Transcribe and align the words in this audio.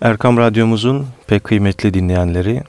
Erkam 0.00 0.36
Radyomuzun 0.36 1.06
pek 1.26 1.44
kıymetli 1.44 1.94
dinleyenleri, 1.94 2.62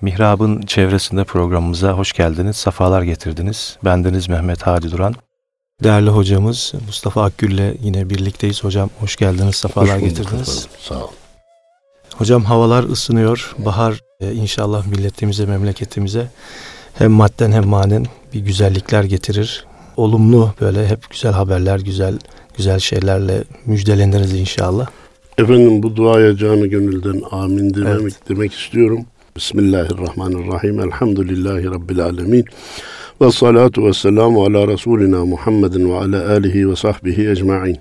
Mihrab'ın 0.00 0.62
çevresinde 0.62 1.24
programımıza 1.24 1.92
hoş 1.92 2.12
geldiniz, 2.12 2.56
safalar 2.56 3.02
getirdiniz. 3.02 3.78
Bendeniz 3.84 4.28
Mehmet 4.28 4.62
Hadi 4.62 4.90
Duran. 4.90 5.14
Değerli 5.82 6.10
hocamız 6.10 6.72
Mustafa 6.86 7.24
Akgül'le 7.24 7.74
yine 7.82 8.10
birlikteyiz. 8.10 8.64
Hocam 8.64 8.90
hoş 9.00 9.16
geldiniz, 9.16 9.56
safalar 9.56 9.96
hoş 9.96 10.00
getirdiniz. 10.00 10.48
Efendim, 10.48 10.70
sağ 10.80 11.04
ol. 11.04 11.08
Hocam 12.16 12.44
havalar 12.44 12.84
ısınıyor. 12.84 13.54
Bahar 13.58 14.00
e, 14.20 14.32
inşallah 14.32 14.86
milletimize, 14.86 15.46
memleketimize 15.46 16.26
hem 16.94 17.10
madden 17.10 17.52
hem 17.52 17.66
manen 17.66 18.06
bir 18.34 18.40
güzellikler 18.40 19.04
getirir. 19.04 19.66
Olumlu 19.96 20.54
böyle 20.60 20.88
hep 20.88 21.10
güzel 21.10 21.32
haberler, 21.32 21.78
güzel 21.78 22.18
güzel 22.56 22.78
şeylerle 22.78 23.44
müjdeleniriz 23.66 24.34
inşallah. 24.34 24.86
Efendim 25.38 25.82
bu 25.82 25.96
duaya 25.96 26.36
canı 26.36 26.66
gönülden 26.66 27.22
amin 27.30 27.74
demek, 27.74 28.00
evet. 28.00 28.14
demek 28.28 28.52
istiyorum. 28.52 29.06
Bismillahirrahmanirrahim. 29.36 30.80
Elhamdülillahi 30.80 31.64
Rabbil 31.64 32.00
alemin. 32.04 32.44
Ve 33.20 33.32
salatu 33.32 33.86
ve 33.86 33.92
selamu 33.92 34.44
ala 34.44 34.68
Resulina 34.68 35.24
Muhammedin 35.24 35.90
ve 35.90 35.94
ala 35.94 36.30
alihi 36.30 36.70
ve 36.70 36.76
sahbihi 36.76 37.30
ecma'in. 37.30 37.78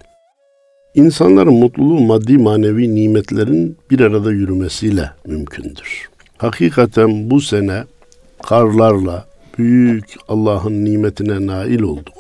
İnsanların 0.96 1.54
mutluluğu 1.54 2.00
maddi 2.00 2.38
manevi 2.38 2.96
nimetlerin 2.96 3.78
bir 3.92 4.00
arada 4.00 4.32
yürümesiyle 4.32 5.12
mümkündür. 5.26 6.10
Hakikaten 6.38 7.30
bu 7.30 7.42
sene 7.42 7.84
karlarla 8.44 9.28
büyük 9.58 10.16
Allah'ın 10.28 10.86
nimetine 10.86 11.48
nail 11.48 11.82
olduk. 11.82 12.18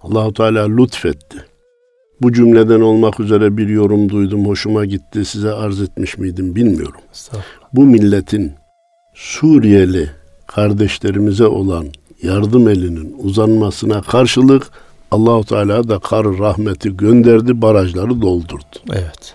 Allahu 0.00 0.34
Teala 0.34 0.76
lütfetti. 0.76 1.47
Bu 2.22 2.32
cümleden 2.32 2.80
olmak 2.80 3.20
üzere 3.20 3.56
bir 3.56 3.68
yorum 3.68 4.08
duydum, 4.08 4.46
hoşuma 4.46 4.84
gitti. 4.84 5.24
Size 5.24 5.52
arz 5.52 5.80
etmiş 5.80 6.18
miydim 6.18 6.54
bilmiyorum. 6.54 7.00
Bu 7.72 7.84
milletin 7.84 8.52
Suriyeli 9.14 10.10
kardeşlerimize 10.46 11.46
olan 11.46 11.86
yardım 12.22 12.68
elinin 12.68 13.16
uzanmasına 13.18 14.02
karşılık 14.02 14.70
Allahu 15.10 15.44
Teala 15.44 15.88
da 15.88 15.98
kar 15.98 16.24
rahmeti 16.24 16.96
gönderdi, 16.96 17.62
barajları 17.62 18.22
doldurdu. 18.22 18.78
Evet. 18.92 19.34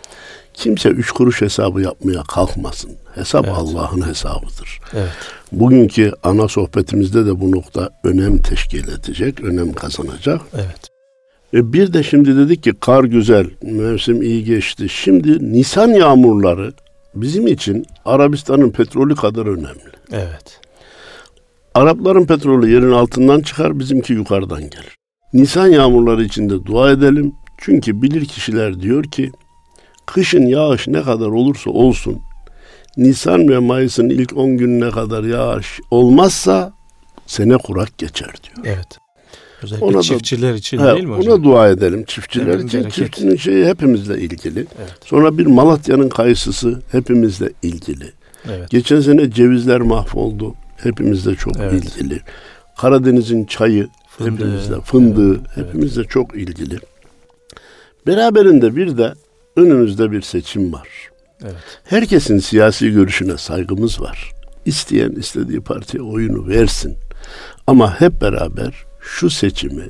Kimse 0.54 0.90
üç 0.90 1.12
kuruş 1.12 1.42
hesabı 1.42 1.82
yapmaya 1.82 2.24
kalkmasın. 2.24 2.92
Hesap 3.16 3.46
evet. 3.46 3.58
Allah'ın 3.58 4.08
hesabıdır. 4.08 4.80
Evet. 4.94 5.12
Bugünkü 5.52 6.12
ana 6.24 6.48
sohbetimizde 6.48 7.26
de 7.26 7.42
bu 7.42 7.52
nokta 7.52 7.90
önem 8.04 8.38
teşkil 8.38 8.88
edecek, 8.88 9.42
önem 9.42 9.74
kazanacak. 9.74 10.42
Evet. 10.54 10.93
E 11.54 11.74
bir 11.74 11.94
de 11.94 12.04
şimdi 12.04 12.38
dedik 12.38 12.64
ki 12.64 12.74
kar 12.80 13.04
güzel, 13.04 13.50
mevsim 13.62 14.22
iyi 14.22 14.44
geçti. 14.44 14.90
Şimdi 14.90 15.54
Nisan 15.54 15.90
yağmurları 15.90 16.74
bizim 17.16 17.48
için 17.48 17.86
Arabistan'ın 18.06 18.70
petrolü 18.70 19.16
kadar 19.16 19.46
önemli. 19.46 19.94
Evet. 20.12 20.60
Arapların 21.76 22.26
petrolü 22.26 22.70
yerin 22.70 22.92
altından 22.92 23.42
çıkar, 23.42 23.80
bizimki 23.80 24.14
yukarıdan 24.14 24.62
gelir. 24.62 24.98
Nisan 25.34 25.68
yağmurları 25.68 26.24
içinde 26.24 26.66
dua 26.66 26.92
edelim. 26.92 27.34
Çünkü 27.58 28.02
bilir 28.02 28.26
kişiler 28.26 28.82
diyor 28.82 29.04
ki 29.04 29.32
kışın 30.06 30.46
yağış 30.46 30.88
ne 30.88 31.02
kadar 31.02 31.28
olursa 31.28 31.70
olsun 31.70 32.22
Nisan 32.98 33.48
ve 33.48 33.60
Mayıs'ın 33.60 34.10
ilk 34.10 34.38
10 34.38 34.58
gününe 34.58 34.92
kadar 34.92 35.24
yağış 35.24 35.80
olmazsa 35.92 36.74
sene 37.26 37.58
kurak 37.58 37.98
geçer 37.98 38.34
diyor. 38.44 38.76
Evet. 38.76 39.03
Özellikle 39.64 39.86
ona 39.86 40.02
çiftçiler 40.02 40.54
da, 40.54 40.58
için 40.58 40.78
he, 40.78 40.96
değil 40.96 41.04
mi 41.04 41.16
hocam? 41.16 41.34
Ona 41.34 41.44
dua 41.44 41.70
edelim 41.70 42.04
çiftçiler 42.04 42.48
evet, 42.48 42.66
için. 42.66 42.80
Bereket. 42.80 42.94
Çiftçinin 42.94 43.36
şeyi 43.36 43.66
hepimizle 43.66 44.22
ilgili. 44.22 44.60
Evet. 44.60 44.94
Sonra 45.06 45.38
bir 45.38 45.46
Malatya'nın 45.46 46.10
kayısısı 46.10 46.82
hepimizle 46.92 47.50
ilgili. 47.64 48.12
Evet. 48.50 48.70
Geçen 48.70 49.02
sene 49.02 49.32
cevizler 49.32 49.82
mahvoldu. 49.82 50.56
Hepimizle 50.78 51.36
çok 51.36 51.58
evet. 51.60 51.74
ilgili. 51.74 52.20
Karadeniz'in 52.78 53.46
çayı 53.46 53.88
fındığı, 54.18 54.32
hepimizle, 54.32 54.82
fındığı 54.82 55.34
evet. 55.34 55.48
hepimizle 55.56 56.02
evet. 56.02 56.10
çok 56.10 56.36
ilgili. 56.36 56.80
Beraberinde 58.08 58.76
bir 58.76 58.98
de 58.98 59.14
önümüzde 59.56 60.12
bir 60.12 60.22
seçim 60.22 60.74
var. 60.74 60.88
Evet. 61.44 61.56
Herkesin 61.84 62.40
siyasi 62.40 62.92
görüşüne 62.92 63.38
saygımız 63.38 64.02
var. 64.02 64.32
İsteyen 64.66 65.12
istediği 65.12 65.62
partiye 65.62 66.04
oyunu 66.04 66.48
versin. 66.48 66.96
Ama 67.68 68.02
hep 68.02 68.22
beraber 68.22 68.74
şu 69.04 69.30
seçimi 69.30 69.88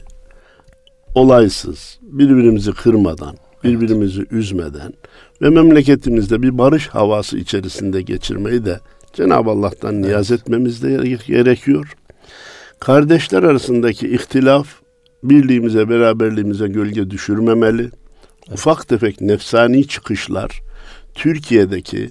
olaysız, 1.16 2.00
birbirimizi 2.02 2.72
kırmadan, 2.72 3.36
birbirimizi 3.64 4.26
üzmeden 4.32 4.94
ve 5.42 5.50
memleketimizde 5.50 6.42
bir 6.42 6.58
barış 6.58 6.88
havası 6.88 7.38
içerisinde 7.38 8.02
geçirmeyi 8.02 8.66
de 8.66 8.80
Cenab-ı 9.14 9.50
Allah'tan 9.50 10.02
niyaz 10.02 10.32
etmemiz 10.32 10.84
de 10.84 11.18
gerekiyor. 11.28 11.94
Kardeşler 12.80 13.44
arasındaki 13.44 14.14
ihtilaf 14.14 14.68
birliğimize, 15.24 15.90
beraberliğimize 15.90 16.68
gölge 16.68 17.10
düşürmemeli. 17.10 17.90
Ufak 18.52 18.88
tefek 18.88 19.22
nefsani 19.22 19.88
çıkışlar 19.88 20.62
Türkiye'deki 21.16 22.10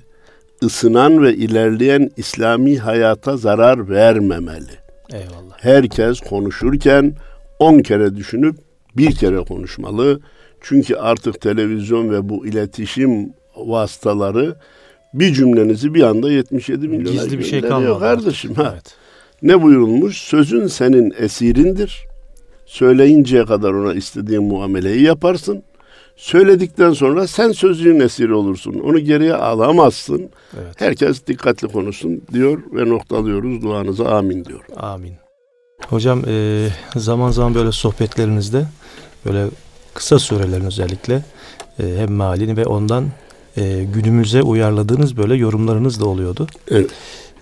ısınan 0.62 1.22
ve 1.22 1.34
ilerleyen 1.34 2.10
İslami 2.16 2.78
hayata 2.78 3.36
zarar 3.36 3.90
vermemeli. 3.90 4.81
Eyvallah. 5.12 5.56
Herkes 5.56 6.20
konuşurken 6.20 7.14
on 7.58 7.78
kere 7.78 8.16
düşünüp 8.16 8.56
bir 8.96 9.14
kere 9.14 9.44
konuşmalı. 9.44 10.20
Çünkü 10.60 10.96
artık 10.96 11.40
televizyon 11.40 12.10
ve 12.10 12.28
bu 12.28 12.46
iletişim 12.46 13.32
vasıtaları 13.56 14.56
bir 15.14 15.34
cümlenizi 15.34 15.94
bir 15.94 16.02
anda 16.02 16.30
77 16.30 16.88
milyona 16.88 17.10
Gizli 17.10 17.38
bir 17.38 17.44
şey 17.44 17.60
kalmadı. 17.60 17.98
Kardeşim 17.98 18.54
ha. 18.54 18.70
Evet. 18.72 18.96
Ne 19.42 19.62
buyurulmuş? 19.62 20.16
Sözün 20.16 20.66
senin 20.66 21.12
esirindir. 21.18 22.06
Söyleyinceye 22.66 23.44
kadar 23.44 23.72
ona 23.72 23.94
istediğin 23.94 24.42
muameleyi 24.42 25.02
yaparsın. 25.02 25.62
Söyledikten 26.16 26.92
sonra 26.92 27.26
sen 27.26 27.52
sözlüğün 27.52 28.00
esiri 28.00 28.34
olursun. 28.34 28.74
Onu 28.74 28.98
geriye 28.98 29.34
alamazsın. 29.34 30.30
Evet. 30.54 30.80
Herkes 30.80 31.26
dikkatli 31.26 31.68
konuşsun 31.68 32.22
diyor 32.32 32.62
ve 32.72 32.88
noktalıyoruz. 32.88 33.62
Duanıza 33.62 34.04
amin 34.04 34.44
diyor. 34.44 34.60
Amin. 34.76 35.12
Hocam 35.88 36.22
e, 36.28 36.68
zaman 36.96 37.30
zaman 37.30 37.54
böyle 37.54 37.72
sohbetlerinizde 37.72 38.66
böyle 39.26 39.46
kısa 39.94 40.18
surelerin 40.18 40.64
özellikle 40.64 41.22
e, 41.82 41.96
hem 41.96 42.12
malini 42.12 42.56
ve 42.56 42.64
ondan 42.64 43.04
e, 43.56 43.84
günümüze 43.94 44.42
uyarladığınız 44.42 45.16
böyle 45.16 45.34
yorumlarınız 45.34 46.00
da 46.00 46.06
oluyordu. 46.06 46.46
Evet. 46.70 46.90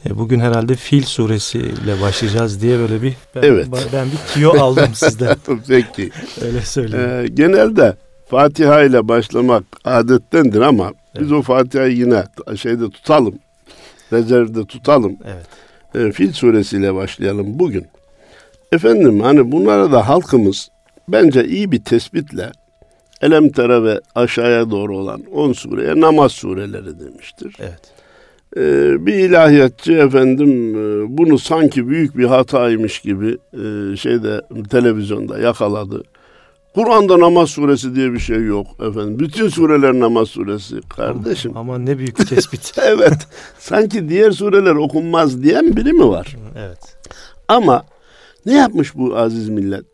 E, 0.06 0.18
bugün 0.18 0.40
herhalde 0.40 0.74
Fil 0.74 1.02
suresiyle 1.02 2.00
başlayacağız 2.02 2.62
diye 2.62 2.78
böyle 2.78 3.02
bir 3.02 3.14
ben, 3.34 3.42
evet. 3.42 3.68
ben 3.92 4.06
bir 4.06 4.34
tiyo 4.34 4.60
aldım 4.60 4.94
sizden. 4.94 5.36
Peki. 5.68 6.10
Öyle 6.42 6.62
söyleyeyim. 6.62 7.24
Ee, 7.24 7.28
genelde 7.28 7.96
Fatiha 8.30 8.82
ile 8.82 9.08
başlamak 9.08 9.64
adettendir 9.84 10.60
ama 10.60 10.84
evet. 10.84 11.24
biz 11.24 11.32
o 11.32 11.42
Fatiha'yı 11.42 11.96
yine 11.96 12.24
şeyde 12.56 12.90
tutalım. 12.90 13.34
Rezervde 14.12 14.64
tutalım. 14.64 15.16
Evet. 15.24 15.46
Ee, 15.94 16.12
Fil 16.12 16.32
suresiyle 16.32 16.94
başlayalım 16.94 17.58
bugün. 17.58 17.86
Efendim 18.72 19.20
hani 19.20 19.52
bunlara 19.52 19.92
da 19.92 20.08
halkımız 20.08 20.68
bence 21.08 21.44
iyi 21.44 21.72
bir 21.72 21.84
tespitle 21.84 22.52
Elem 23.20 23.48
Tere 23.48 23.82
ve 23.82 24.00
aşağıya 24.14 24.70
doğru 24.70 24.96
olan 24.96 25.22
10 25.32 25.52
sureye 25.52 26.00
namaz 26.00 26.32
sureleri 26.32 27.00
demiştir. 27.00 27.56
Evet. 27.60 27.92
Ee, 28.56 29.06
bir 29.06 29.14
ilahiyatçı 29.14 29.92
efendim 29.92 30.74
e, 30.74 31.18
bunu 31.18 31.38
sanki 31.38 31.88
büyük 31.88 32.16
bir 32.16 32.24
hataymış 32.24 33.00
gibi 33.00 33.38
e, 33.52 33.96
şeyde 33.96 34.40
televizyonda 34.70 35.38
yakaladı. 35.38 36.02
Kur'an'da 36.74 37.20
namaz 37.20 37.50
suresi 37.50 37.94
diye 37.94 38.12
bir 38.12 38.18
şey 38.18 38.44
yok 38.44 38.66
efendim. 38.80 39.18
Bütün 39.18 39.48
sureler 39.48 40.00
namaz 40.00 40.28
suresi 40.28 40.80
kardeşim. 40.88 41.50
Ama, 41.56 41.74
ama 41.74 41.84
ne 41.84 41.98
büyük 41.98 42.18
bir 42.18 42.26
tespit. 42.26 42.72
evet. 42.82 43.28
Sanki 43.58 44.08
diğer 44.08 44.30
sureler 44.30 44.74
okunmaz 44.74 45.42
diyen 45.42 45.76
biri 45.76 45.92
mi 45.92 46.08
var? 46.08 46.36
Evet. 46.58 46.96
Ama 47.48 47.84
ne 48.46 48.54
yapmış 48.54 48.96
bu 48.96 49.16
aziz 49.16 49.48
millet? 49.48 49.84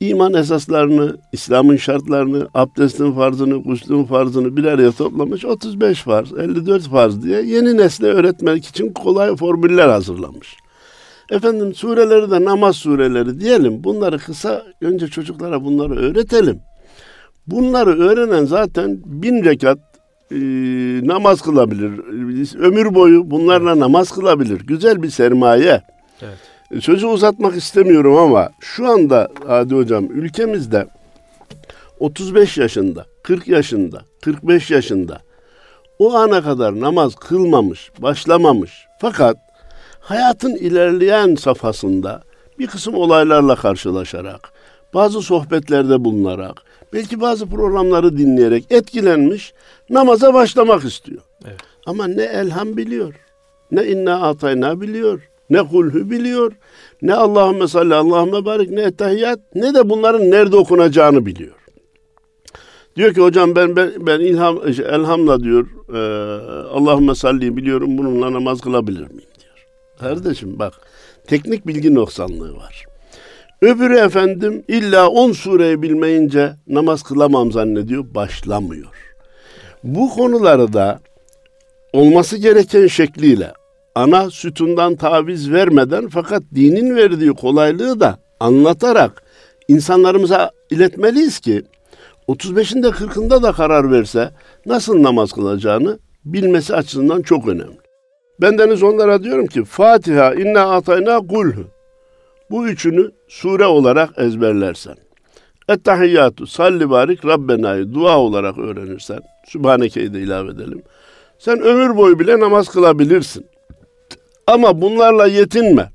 İman 0.00 0.34
esaslarını, 0.34 1.16
İslam'ın 1.32 1.76
şartlarını, 1.76 2.48
abdestin 2.54 3.12
farzını, 3.12 3.62
guslün 3.62 4.04
farzını 4.04 4.56
bir 4.56 4.64
araya 4.64 4.92
toplamış 4.92 5.44
35 5.44 6.02
farz, 6.02 6.32
54 6.32 6.88
farz 6.88 7.22
diye 7.22 7.42
yeni 7.42 7.76
nesle 7.76 8.06
öğretmek 8.06 8.66
için 8.66 8.92
kolay 8.92 9.36
formüller 9.36 9.88
hazırlamış. 9.88 10.56
Efendim 11.30 11.74
sureleri 11.74 12.30
de 12.30 12.44
namaz 12.44 12.76
sureleri 12.76 13.40
diyelim. 13.40 13.84
Bunları 13.84 14.18
kısa 14.18 14.62
önce 14.80 15.08
çocuklara 15.08 15.64
bunları 15.64 15.94
öğretelim. 15.94 16.60
Bunları 17.46 18.00
öğrenen 18.00 18.44
zaten 18.44 19.00
bin 19.04 19.44
rekat 19.44 19.78
e, 20.30 20.36
namaz 21.06 21.42
kılabilir. 21.42 21.98
Ömür 22.58 22.94
boyu 22.94 23.30
bunlarla 23.30 23.80
namaz 23.80 24.10
kılabilir. 24.10 24.60
Güzel 24.60 25.02
bir 25.02 25.10
sermaye. 25.10 25.82
Evet. 26.22 26.38
E, 26.70 26.80
sözü 26.80 27.06
uzatmak 27.06 27.56
istemiyorum 27.56 28.16
ama 28.16 28.50
şu 28.60 28.88
anda 28.88 29.28
Adi 29.48 29.74
Hocam 29.74 30.04
ülkemizde 30.10 30.86
35 32.00 32.58
yaşında, 32.58 33.06
40 33.22 33.48
yaşında, 33.48 34.02
45 34.22 34.70
yaşında 34.70 35.18
o 35.98 36.14
ana 36.14 36.42
kadar 36.42 36.80
namaz 36.80 37.14
kılmamış, 37.14 37.90
başlamamış. 37.98 38.72
Fakat 39.00 39.36
hayatın 40.04 40.54
ilerleyen 40.54 41.34
safhasında 41.34 42.22
bir 42.58 42.66
kısım 42.66 42.94
olaylarla 42.94 43.56
karşılaşarak, 43.56 44.52
bazı 44.94 45.22
sohbetlerde 45.22 46.04
bulunarak, 46.04 46.62
belki 46.92 47.20
bazı 47.20 47.46
programları 47.46 48.18
dinleyerek 48.18 48.64
etkilenmiş, 48.70 49.52
namaza 49.90 50.34
başlamak 50.34 50.84
istiyor. 50.84 51.22
Evet. 51.44 51.60
Ama 51.86 52.06
ne 52.06 52.22
elham 52.22 52.76
biliyor, 52.76 53.14
ne 53.72 53.84
inna 53.84 54.28
atayna 54.28 54.80
biliyor, 54.80 55.30
ne 55.50 55.68
kulhü 55.68 56.10
biliyor, 56.10 56.52
ne 57.02 57.14
Allahümme 57.14 57.68
salli, 57.68 57.94
Allahümme 57.94 58.44
barik, 58.44 58.70
ne 58.70 58.82
ettehiyyat, 58.82 59.40
ne 59.54 59.74
de 59.74 59.90
bunların 59.90 60.30
nerede 60.30 60.56
okunacağını 60.56 61.26
biliyor. 61.26 61.54
Diyor 62.96 63.14
ki 63.14 63.20
hocam 63.20 63.56
ben 63.56 63.76
ben, 63.76 63.92
ben 63.98 64.20
ilham 64.20 64.58
elhamla 64.66 65.42
diyor 65.42 65.66
e, 65.94 65.98
Allahümme 66.68 67.14
salli 67.14 67.56
biliyorum 67.56 67.98
bununla 67.98 68.32
namaz 68.32 68.60
kılabilir 68.60 69.10
miyim. 69.10 69.33
Kardeşim 70.04 70.58
bak 70.58 70.74
teknik 71.26 71.66
bilgi 71.66 71.94
noksanlığı 71.94 72.56
var. 72.56 72.84
Öbürü 73.62 73.96
efendim 73.96 74.64
illa 74.68 75.08
on 75.08 75.32
sureyi 75.32 75.82
bilmeyince 75.82 76.52
namaz 76.66 77.02
kılamam 77.02 77.52
zannediyor 77.52 78.14
başlamıyor. 78.14 78.86
Bu 79.84 80.10
konuları 80.10 80.72
da 80.72 81.00
olması 81.92 82.36
gereken 82.36 82.86
şekliyle 82.86 83.52
ana 83.94 84.30
sütundan 84.30 84.96
taviz 84.96 85.50
vermeden 85.50 86.08
fakat 86.08 86.42
dinin 86.54 86.96
verdiği 86.96 87.30
kolaylığı 87.30 88.00
da 88.00 88.18
anlatarak 88.40 89.22
insanlarımıza 89.68 90.50
iletmeliyiz 90.70 91.38
ki 91.38 91.62
35'inde 92.28 92.88
40'ında 92.88 93.42
da 93.42 93.52
karar 93.52 93.90
verse 93.90 94.30
nasıl 94.66 95.02
namaz 95.02 95.32
kılacağını 95.32 95.98
bilmesi 96.24 96.74
açısından 96.74 97.22
çok 97.22 97.48
önemli. 97.48 97.83
Bendeniz 98.40 98.82
onlara 98.82 99.22
diyorum 99.22 99.46
ki 99.46 99.64
Fatiha, 99.64 100.34
inna 100.34 100.74
atayna 100.74 101.18
kulhu. 101.18 101.64
Bu 102.50 102.68
üçünü 102.68 103.10
sure 103.28 103.66
olarak 103.66 104.10
ezberlersen. 104.16 104.94
Ettehiyyatu, 105.68 106.46
salli 106.46 106.90
barik, 106.90 107.24
Rabbena'yı 107.24 107.94
dua 107.94 108.18
olarak 108.18 108.58
öğrenirsen. 108.58 109.20
Sübhaneke'yi 109.48 110.14
de 110.14 110.20
ilave 110.20 110.50
edelim. 110.50 110.82
Sen 111.38 111.60
ömür 111.60 111.96
boyu 111.96 112.18
bile 112.18 112.40
namaz 112.40 112.68
kılabilirsin. 112.68 113.46
Ama 114.46 114.80
bunlarla 114.80 115.26
yetinme. 115.26 115.90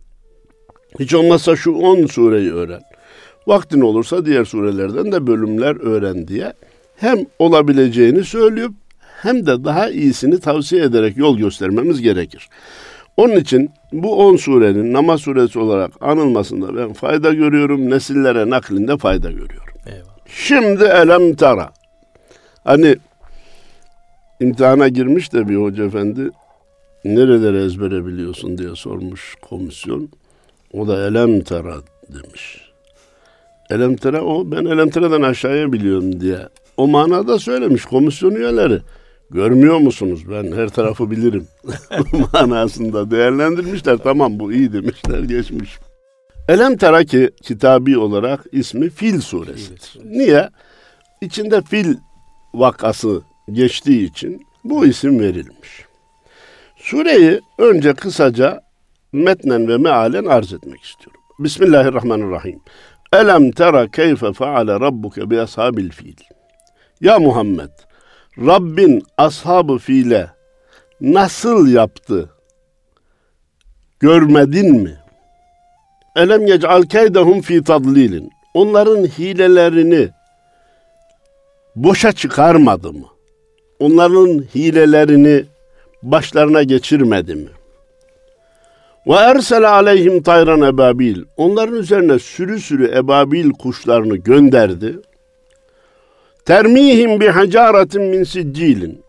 Hiç 1.00 1.14
olmazsa 1.14 1.56
şu 1.56 1.72
10 1.72 2.06
sureyi 2.06 2.54
öğren. 2.54 2.82
Vaktin 3.48 3.82
olursa 3.82 4.26
diğer 4.26 4.46
surelerden 4.46 5.12
de 5.12 5.28
bölümler 5.28 5.76
öğren 5.82 6.28
diye 6.28 6.54
hem 6.96 7.26
olabileceğini 7.40 8.24
söylüyor 8.24 8.70
hem 9.22 9.46
de 9.46 9.64
daha 9.64 9.90
iyisini 9.90 10.40
tavsiye 10.40 10.84
ederek 10.84 11.18
yol 11.18 11.38
göstermemiz 11.38 12.02
gerekir. 12.02 12.50
Onun 13.18 13.36
için 13.36 13.72
bu 13.92 14.28
10 14.28 14.36
surenin 14.36 14.94
namaz 14.94 15.22
suresi 15.22 15.60
olarak 15.60 15.92
anılmasında 16.02 16.76
ben 16.76 16.94
fayda 16.94 17.34
görüyorum. 17.34 17.90
Nesillere 17.90 18.50
naklinde 18.50 18.98
fayda 18.98 19.32
görüyorum. 19.32 19.74
Eyvallah. 19.88 20.18
Şimdi 20.26 20.84
elem 20.84 21.36
tara. 21.36 21.70
Hani 22.64 22.98
imtihana 24.40 24.88
girmiş 24.88 25.34
de 25.34 25.50
bir 25.50 25.56
hoca 25.56 25.86
efendi 25.86 26.30
nereleri 27.06 27.66
ezbere 27.66 28.06
biliyorsun 28.06 28.58
diye 28.58 28.76
sormuş 28.76 29.36
komisyon. 29.42 30.10
O 30.74 30.88
da 30.88 31.08
elem 31.08 31.42
tara 31.42 31.76
demiş. 32.10 32.62
Elemtere 33.70 34.22
o 34.22 34.52
ben 34.52 34.66
elemtereden 34.66 35.22
aşağıya 35.22 35.74
biliyorum 35.74 36.22
diye. 36.22 36.40
O 36.78 36.88
manada 36.88 37.40
söylemiş 37.40 37.86
komisyon 37.86 38.36
üyeleri. 38.36 38.80
Görmüyor 39.32 39.78
musunuz 39.78 40.24
ben 40.32 40.52
her 40.52 40.70
tarafı 40.70 41.12
bilirim 41.12 41.48
manasında 42.34 43.12
değerlendirmişler. 43.12 43.98
Tamam 43.98 44.40
bu 44.40 44.54
iyi 44.54 44.74
demişler 44.74 45.20
geçmiş. 45.20 45.80
Elem 46.48 46.78
Teraki 46.78 47.30
kitabi 47.42 47.98
olarak 47.98 48.46
ismi 48.52 48.90
Fil 48.90 49.22
suresidir. 49.22 49.98
Niye? 50.06 50.50
İçinde 51.22 51.62
fil 51.62 51.96
vakası 52.54 53.22
geçtiği 53.52 54.10
için 54.10 54.46
bu 54.64 54.86
isim 54.86 55.20
verilmiş. 55.20 55.86
Sureyi 56.78 57.42
önce 57.58 57.94
kısaca 57.94 58.62
metnen 59.12 59.68
ve 59.68 59.78
mealen 59.78 60.26
arz 60.26 60.54
etmek 60.54 60.82
istiyorum. 60.82 61.22
Bismillahirrahmanirrahim. 61.40 62.60
Elem 63.14 63.52
tera 63.52 63.88
keyfe 63.88 64.34
faale 64.34 64.74
rabbuke 64.74 65.30
bi 65.30 65.42
ashabil 65.42 65.90
fil. 65.90 66.16
Ya 67.02 67.20
Muhammed, 67.20 67.70
Rabbin 68.46 69.04
ashabı 69.18 69.78
fiile 69.78 70.30
nasıl 71.02 71.68
yaptı? 71.68 72.30
Görmedin 74.00 74.76
mi? 74.76 74.98
Elem 76.16 76.48
yec'al 76.48 76.84
keydehum 76.84 77.42
fi 77.42 77.64
tadlilin. 77.64 78.30
Onların 78.54 79.06
hilelerini 79.06 80.10
boşa 81.76 82.12
çıkarmadı 82.12 82.94
mı? 82.94 83.06
Onların 83.80 84.44
hilelerini 84.56 85.46
başlarına 86.04 86.64
geçirmedi 86.64 87.36
mi? 87.36 87.50
Ve 89.08 89.14
ersele 89.16 89.68
aleyhim 89.68 90.24
tayran 90.24 90.62
ebabil. 90.62 91.24
Onların 91.38 91.76
üzerine 91.76 92.20
sürü 92.20 92.60
sürü 92.60 92.98
ebabil 92.98 93.52
kuşlarını 93.52 94.16
gönderdi. 94.16 95.00
Termihim 96.50 97.20
bi 97.20 97.28
hacaretin 97.28 98.02
min 98.02 98.24
siccilin. 98.24 99.02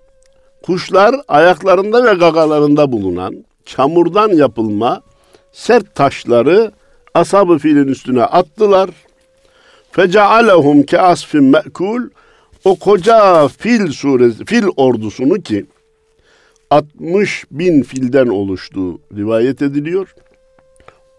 Kuşlar 0.63 1.15
ayaklarında 1.29 2.05
ve 2.05 2.15
gagalarında 2.15 2.93
bulunan 2.93 3.45
çamurdan 3.65 4.29
yapılma 4.29 5.03
sert 5.53 5.95
taşları 5.95 6.73
ashab-ı 7.15 7.59
filin 7.59 7.89
üstüne 7.89 8.23
attılar. 8.23 8.91
Fecealehum 9.91 10.83
ke 10.83 11.01
asfin 11.01 11.45
me'kul. 11.45 12.03
O 12.65 12.77
koca 12.77 13.49
fil 13.49 13.93
suresi, 13.93 14.45
fil 14.45 14.65
ordusunu 14.77 15.43
ki 15.43 15.67
60 16.71 17.45
bin 17.51 17.83
filden 17.83 18.27
oluştuğu 18.27 19.01
rivayet 19.17 19.63
ediliyor. 19.63 20.15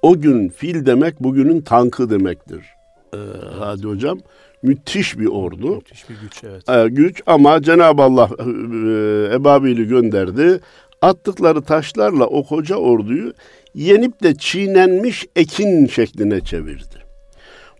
O 0.01 0.21
gün 0.21 0.49
fil 0.49 0.85
demek 0.85 1.23
bugünün 1.23 1.61
tankı 1.61 2.09
demektir. 2.09 2.65
Ee, 3.13 3.17
hadi 3.59 3.87
hocam. 3.87 4.19
Müthiş 4.63 5.19
bir 5.19 5.25
ordu. 5.25 5.75
Müthiş 5.75 6.09
bir 6.09 6.15
güç 6.21 6.43
evet. 6.43 6.69
Ee, 6.69 6.87
güç 6.89 7.21
ama 7.25 7.61
Cenab-ı 7.61 8.01
Allah 8.01 8.29
e, 8.39 9.35
Ebabil'i 9.35 9.87
gönderdi. 9.87 10.59
Attıkları 11.01 11.61
taşlarla 11.61 12.25
o 12.25 12.43
koca 12.43 12.75
orduyu 12.75 13.33
yenip 13.75 14.23
de 14.23 14.35
çiğnenmiş 14.35 15.25
ekin 15.35 15.87
şekline 15.87 16.41
çevirdi. 16.41 16.95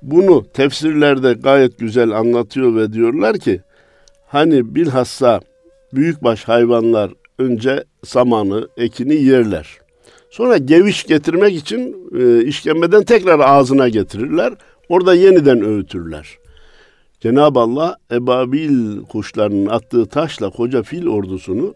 Bunu 0.02 0.46
tefsirlerde 0.54 1.34
gayet 1.34 1.80
güzel 1.80 2.12
anlatıyor 2.12 2.76
ve 2.76 2.94
diyorlar 2.94 3.38
ki 3.38 3.62
hani 4.28 4.76
bilhassa 4.76 5.40
büyükbaş 5.94 6.44
hayvanlar 6.44 7.12
önce 7.40 7.84
samanı, 8.04 8.68
ekini 8.78 9.16
yerler. 9.16 9.78
Sonra 10.30 10.58
geviş 10.58 11.04
getirmek 11.04 11.56
için 11.56 12.10
e, 12.20 12.44
işkembeden 12.44 13.04
tekrar 13.04 13.40
ağzına 13.40 13.90
getirirler. 13.90 14.54
Orada 14.90 15.14
yeniden 15.14 15.66
öğütürler. 15.66 16.38
Cenab-ı 17.22 17.60
Allah 17.60 17.98
ebabil 18.12 19.02
kuşlarının 19.02 19.66
attığı 19.66 20.06
taşla 20.06 20.50
koca 20.50 20.84
fil 20.84 21.08
ordusunu 21.08 21.76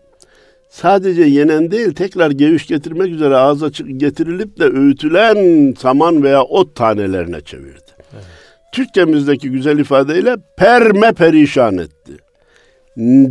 sadece 0.70 1.22
yenen 1.22 1.72
değil 1.72 1.94
tekrar 1.94 2.32
geviş 2.32 2.68
getirmek 2.68 3.12
üzere 3.12 3.36
ağza 3.36 3.68
getirilip 3.98 4.60
de 4.60 4.64
öğütülen 4.64 5.74
saman 5.80 6.24
veya 6.24 6.44
ot 6.44 6.76
tanelerine 6.76 7.42
çevirdi. 7.42 7.92
Evet. 8.14 8.26
Türkçemizdeki 8.72 9.52
güzel 9.52 9.80
ifadeyle 9.80 10.36
perme 10.58 11.14
perişan 11.14 11.78
etti. 11.78 12.14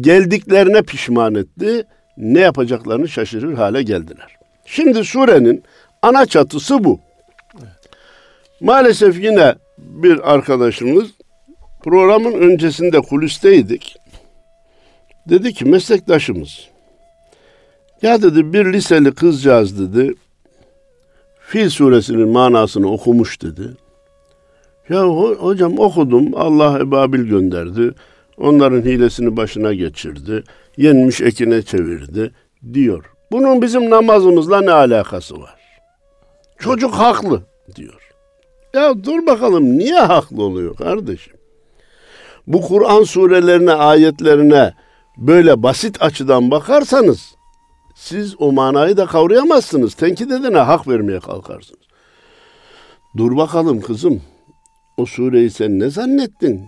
Geldiklerine 0.01 0.83
pişman 0.83 1.35
etti 1.35 1.85
ne 2.17 2.41
yapacaklarını 2.41 3.09
şaşırır 3.09 3.55
hale 3.55 3.83
geldiler. 3.83 4.37
Şimdi 4.67 5.05
surenin 5.05 5.63
ana 6.03 6.27
çatısı 6.27 6.85
bu. 6.85 7.01
Maalesef 8.61 9.25
yine 9.25 9.55
bir 9.79 10.33
arkadaşımız 10.33 11.11
programın 11.85 12.33
öncesinde 12.33 13.01
kulisteydik. 13.01 13.97
Dedi 15.29 15.53
ki 15.55 15.65
meslektaşımız 15.65 16.69
ya 18.03 18.23
dedi 18.23 18.53
bir 18.53 18.73
liseli 18.73 19.15
kızcağız 19.15 19.81
dedi 19.81 20.15
Fil 21.41 21.71
suresinin 21.71 22.29
manasını 22.29 22.93
okumuş 22.93 23.43
dedi. 23.43 23.77
Ya 24.89 25.05
hocam 25.41 25.79
okudum 25.79 26.31
Allah 26.35 26.79
ebabil 26.81 27.21
gönderdi. 27.21 27.95
Onların 28.39 28.83
hilesini 28.83 29.37
başına 29.37 29.75
geçirdi 29.75 30.45
yenmiş 30.77 31.21
ekine 31.21 31.63
çevirdi 31.63 32.33
diyor. 32.73 33.05
Bunun 33.33 33.63
bizim 33.63 33.91
namazımızla 33.91 34.61
ne 34.61 34.73
alakası 34.73 35.41
var? 35.41 35.55
Çocuk 36.59 36.95
haklı 36.95 37.43
diyor. 37.77 38.11
Ya 38.75 39.05
dur 39.05 39.27
bakalım 39.27 39.79
niye 39.79 40.01
haklı 40.01 40.43
oluyor 40.43 40.77
kardeşim? 40.77 41.34
Bu 42.47 42.61
Kur'an 42.61 43.03
surelerine, 43.03 43.73
ayetlerine 43.73 44.73
böyle 45.17 45.63
basit 45.63 46.03
açıdan 46.03 46.51
bakarsanız 46.51 47.35
siz 47.95 48.41
o 48.41 48.53
manayı 48.53 48.97
da 48.97 49.07
kavrayamazsınız. 49.07 49.95
Tenkit 49.95 50.33
edene 50.33 50.59
hak 50.59 50.89
vermeye 50.89 51.21
kalkarsınız. 51.21 51.81
Dur 53.17 53.37
bakalım 53.37 53.81
kızım. 53.81 54.23
O 54.97 55.07
sureyi 55.07 55.51
sen 55.51 55.79
ne 55.79 55.91
zannettin? 55.91 56.67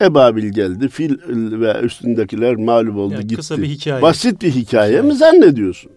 Ebabil 0.00 0.52
geldi, 0.52 0.88
fil 0.88 1.16
ve 1.60 1.80
üstündekiler 1.80 2.54
mağlup 2.56 2.96
oldu 2.96 3.12
Yani 3.14 3.22
gitti. 3.22 3.36
kısa 3.36 3.58
bir 3.58 3.68
hikaye. 3.68 4.02
Basit 4.02 4.42
bir 4.42 4.50
hikaye 4.50 5.02
mi 5.02 5.14
zannediyorsun? 5.14 5.90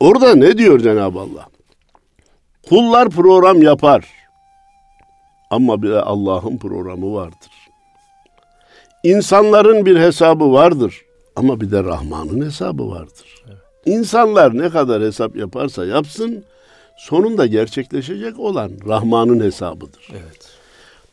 Orada 0.00 0.34
ne 0.34 0.58
diyor 0.58 0.80
Cenab-ı 0.80 1.18
Allah? 1.20 1.46
Kullar 2.68 3.10
program 3.10 3.62
yapar. 3.62 4.04
Ama 5.50 5.82
bir 5.82 5.90
Allah'ın 5.90 6.58
programı 6.58 7.14
vardır. 7.14 7.49
İnsanların 9.04 9.86
bir 9.86 9.96
hesabı 9.96 10.52
vardır. 10.52 11.04
Ama 11.36 11.60
bir 11.60 11.70
de 11.70 11.84
Rahman'ın 11.84 12.44
hesabı 12.44 12.90
vardır. 12.90 13.44
İnsanlar 13.86 14.58
ne 14.58 14.70
kadar 14.70 15.02
hesap 15.02 15.36
yaparsa 15.36 15.86
yapsın, 15.86 16.44
sonunda 16.98 17.46
gerçekleşecek 17.46 18.38
olan 18.38 18.70
Rahman'ın 18.88 19.40
hesabıdır. 19.40 20.08
Evet. 20.12 20.48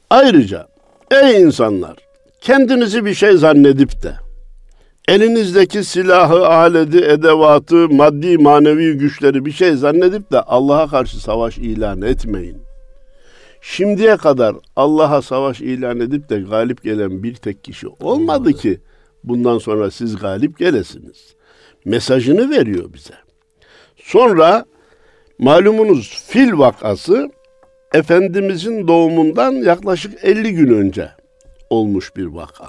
Ayrıca 0.10 0.68
ey 1.12 1.42
insanlar 1.42 1.98
kendinizi 2.42 3.06
bir 3.06 3.14
şey 3.14 3.38
zannedip 3.38 4.04
de 4.04 4.14
elinizdeki 5.08 5.84
silahı, 5.84 6.48
aleti, 6.48 6.98
edevatı, 6.98 7.90
maddi, 7.90 8.38
manevi 8.38 8.98
güçleri 8.98 9.46
bir 9.46 9.52
şey 9.52 9.76
zannedip 9.76 10.32
de 10.32 10.42
Allah'a 10.42 10.88
karşı 10.88 11.20
savaş 11.20 11.58
ilan 11.58 12.02
etmeyin. 12.02 12.67
Şimdiye 13.70 14.18
kadar 14.18 14.56
Allah'a 14.76 15.22
savaş 15.22 15.62
ilan 15.62 16.00
edip 16.00 16.30
de 16.30 16.40
galip 16.40 16.84
gelen 16.84 17.24
bir 17.24 17.36
tek 17.36 17.64
kişi 17.64 17.88
olmadı 17.88 18.04
Olmadı. 18.06 18.54
ki 18.54 18.80
bundan 19.24 19.58
sonra 19.58 19.92
siz 19.92 20.16
galip 20.16 20.60
gelesiniz. 20.60 21.36
Mesajını 21.86 22.50
veriyor 22.50 22.94
bize. 22.94 23.14
Sonra 23.96 24.66
malumunuz 25.40 26.24
fil 26.28 26.58
vakası 26.58 27.32
Efendimizin 27.94 28.88
doğumundan 28.88 29.52
yaklaşık 29.52 30.24
50 30.24 30.54
gün 30.54 30.74
önce 30.74 31.10
olmuş 31.70 32.16
bir 32.16 32.26
vaka. 32.26 32.68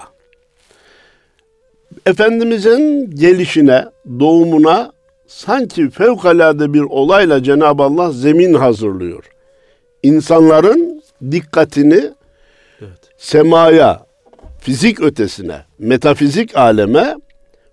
Efendimizin 2.07 3.11
gelişine, 3.11 3.85
doğumuna 4.21 4.93
sanki 5.27 5.91
fevkalade 5.91 6.73
bir 6.75 6.83
olayla 6.83 7.43
Cenab-ı 7.43 7.83
Allah 7.83 8.13
zemin 8.13 8.55
hazırlıyor. 8.55 9.38
İnsanların 10.03 11.03
dikkatini 11.31 12.11
Evet. 12.81 12.99
semaya, 13.17 14.07
fizik 14.61 15.01
ötesine, 15.01 15.63
metafizik 15.79 16.57
aleme 16.57 17.17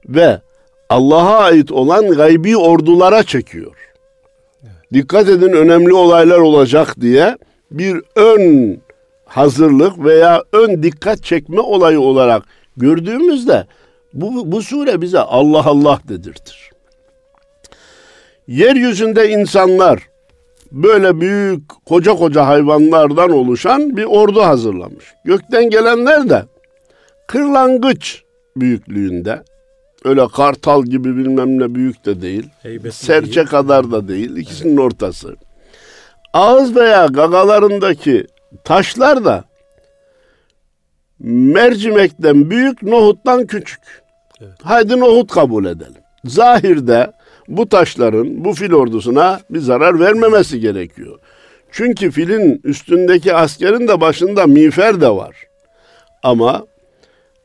ve 0.08 0.41
Allah'a 0.89 1.38
ait 1.39 1.72
olan 1.72 2.08
gaybi 2.08 2.58
ordulara 2.58 3.24
çekiyor. 3.24 3.75
Dikkat 4.94 5.29
edin 5.29 5.51
önemli 5.51 5.94
olaylar 5.94 6.38
olacak 6.39 7.01
diye 7.01 7.38
bir 7.72 8.01
ön 8.15 8.77
hazırlık 9.25 10.05
veya 10.05 10.44
ön 10.53 10.84
dikkat 10.84 11.24
çekme 11.24 11.60
olayı 11.60 12.00
olarak 12.00 12.44
gördüğümüzde 12.77 13.67
bu, 14.13 14.51
bu 14.51 14.62
sure 14.62 15.01
bize 15.01 15.20
Allah 15.20 15.65
Allah 15.65 16.00
dedirtir. 16.10 16.72
Yeryüzünde 18.48 19.29
insanlar 19.29 20.00
böyle 20.72 21.22
büyük 21.22 21.86
koca 21.86 22.15
koca 22.15 22.48
hayvanlardan 22.48 23.31
oluşan 23.31 23.98
bir 23.98 24.03
ordu 24.03 24.41
hazırlamış. 24.41 25.13
Gökten 25.25 25.69
gelenler 25.69 26.29
de 26.29 26.45
kırlangıç 27.27 28.24
büyüklüğünde. 28.57 29.43
Öyle 30.05 30.27
kartal 30.27 30.84
gibi 30.84 31.17
bilmem 31.17 31.60
ne 31.60 31.75
büyük 31.75 32.05
de 32.05 32.22
değil. 32.22 32.50
Heybetli 32.62 32.91
Serçe 32.91 33.36
değil. 33.36 33.48
kadar 33.48 33.91
da 33.91 34.07
değil. 34.07 34.36
İkisinin 34.36 34.77
ortası. 34.77 35.36
Ağız 36.34 36.75
veya 36.75 37.05
gagalarındaki 37.05 38.27
taşlar 38.63 39.25
da 39.25 39.43
mercimekten 41.19 42.50
büyük, 42.50 42.84
nohuttan 42.84 43.48
küçük. 43.48 43.81
Evet. 44.41 44.53
Haydi 44.63 45.00
nohut 45.00 45.31
kabul 45.31 45.65
edelim. 45.65 46.01
Zahirde 46.25 47.12
bu 47.47 47.69
taşların 47.69 48.45
bu 48.45 48.53
fil 48.53 48.73
ordusuna 48.73 49.39
bir 49.49 49.59
zarar 49.59 49.99
vermemesi 49.99 50.59
gerekiyor. 50.59 51.19
Çünkü 51.71 52.11
filin 52.11 52.61
üstündeki 52.63 53.33
askerin 53.33 53.87
de 53.87 54.01
başında 54.01 54.45
miğfer 54.47 55.01
de 55.01 55.09
var. 55.09 55.35
Ama 56.23 56.65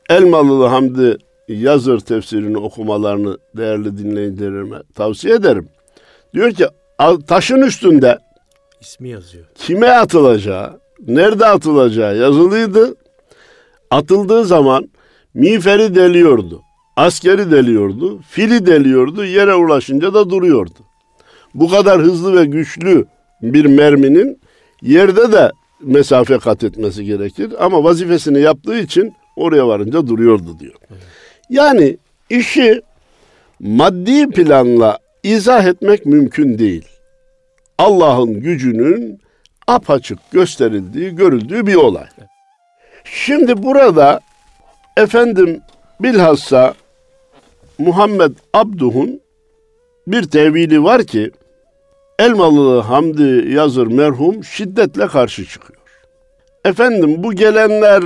Elmalılı 0.09 0.65
Hamdi 0.65 1.17
Yazır 1.47 1.99
tefsirini 1.99 2.57
okumalarını 2.57 3.37
değerli 3.57 3.97
dinleyicilerime 3.97 4.77
tavsiye 4.95 5.35
ederim. 5.35 5.69
Diyor 6.33 6.51
ki 6.51 6.65
"Al- 6.99 7.19
taşın 7.19 7.61
üstünde 7.61 8.17
İsmi 8.81 9.09
yazıyor. 9.09 9.45
kime 9.55 9.87
atılacağı, 9.87 10.79
nerede 11.07 11.45
atılacağı 11.45 12.17
yazılıydı. 12.17 12.95
Atıldığı 13.91 14.45
zaman 14.45 14.89
miğferi 15.33 15.95
deliyordu. 15.95 16.61
Askeri 16.95 17.51
deliyordu, 17.51 18.21
fili 18.29 18.65
deliyordu, 18.65 19.25
yere 19.25 19.55
ulaşınca 19.55 20.13
da 20.13 20.29
duruyordu. 20.29 20.79
Bu 21.53 21.69
kadar 21.69 22.01
hızlı 22.01 22.35
ve 22.35 22.45
güçlü 22.45 23.05
bir 23.41 23.65
merminin 23.65 24.39
yerde 24.81 25.31
de 25.31 25.51
mesafe 25.81 26.37
kat 26.37 26.63
etmesi 26.63 27.05
gerekir. 27.05 27.53
Ama 27.59 27.83
vazifesini 27.83 28.41
yaptığı 28.41 28.77
için 28.77 29.13
oraya 29.35 29.67
varınca 29.67 30.07
duruyordu 30.07 30.59
diyor. 30.59 30.75
Yani 31.49 31.97
işi 32.29 32.81
maddi 33.59 34.29
planla 34.29 34.99
izah 35.23 35.65
etmek 35.65 36.05
mümkün 36.05 36.57
değil. 36.57 36.87
Allah'ın 37.77 38.33
gücünün 38.33 39.19
apaçık 39.67 40.31
gösterildiği, 40.31 41.15
görüldüğü 41.15 41.67
bir 41.67 41.75
olay. 41.75 42.07
Şimdi 43.03 43.63
burada 43.63 44.19
efendim 44.97 45.61
bilhassa 45.99 46.73
Muhammed 47.77 48.31
Abduh'un 48.53 49.21
bir 50.07 50.23
tevili 50.23 50.83
var 50.83 51.03
ki 51.03 51.31
Elmalı 52.19 52.79
Hamdi 52.79 53.53
Yazır 53.53 53.87
merhum 53.87 54.43
şiddetle 54.43 55.07
karşı 55.07 55.45
çıkıyor. 55.45 55.81
Efendim 56.65 57.23
bu 57.23 57.33
gelenler 57.33 58.03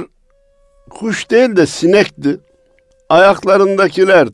kuş 0.89 1.31
değil 1.31 1.55
de 1.55 1.65
sinekti. 1.65 2.39
Ayaklarındakiler 3.10 4.27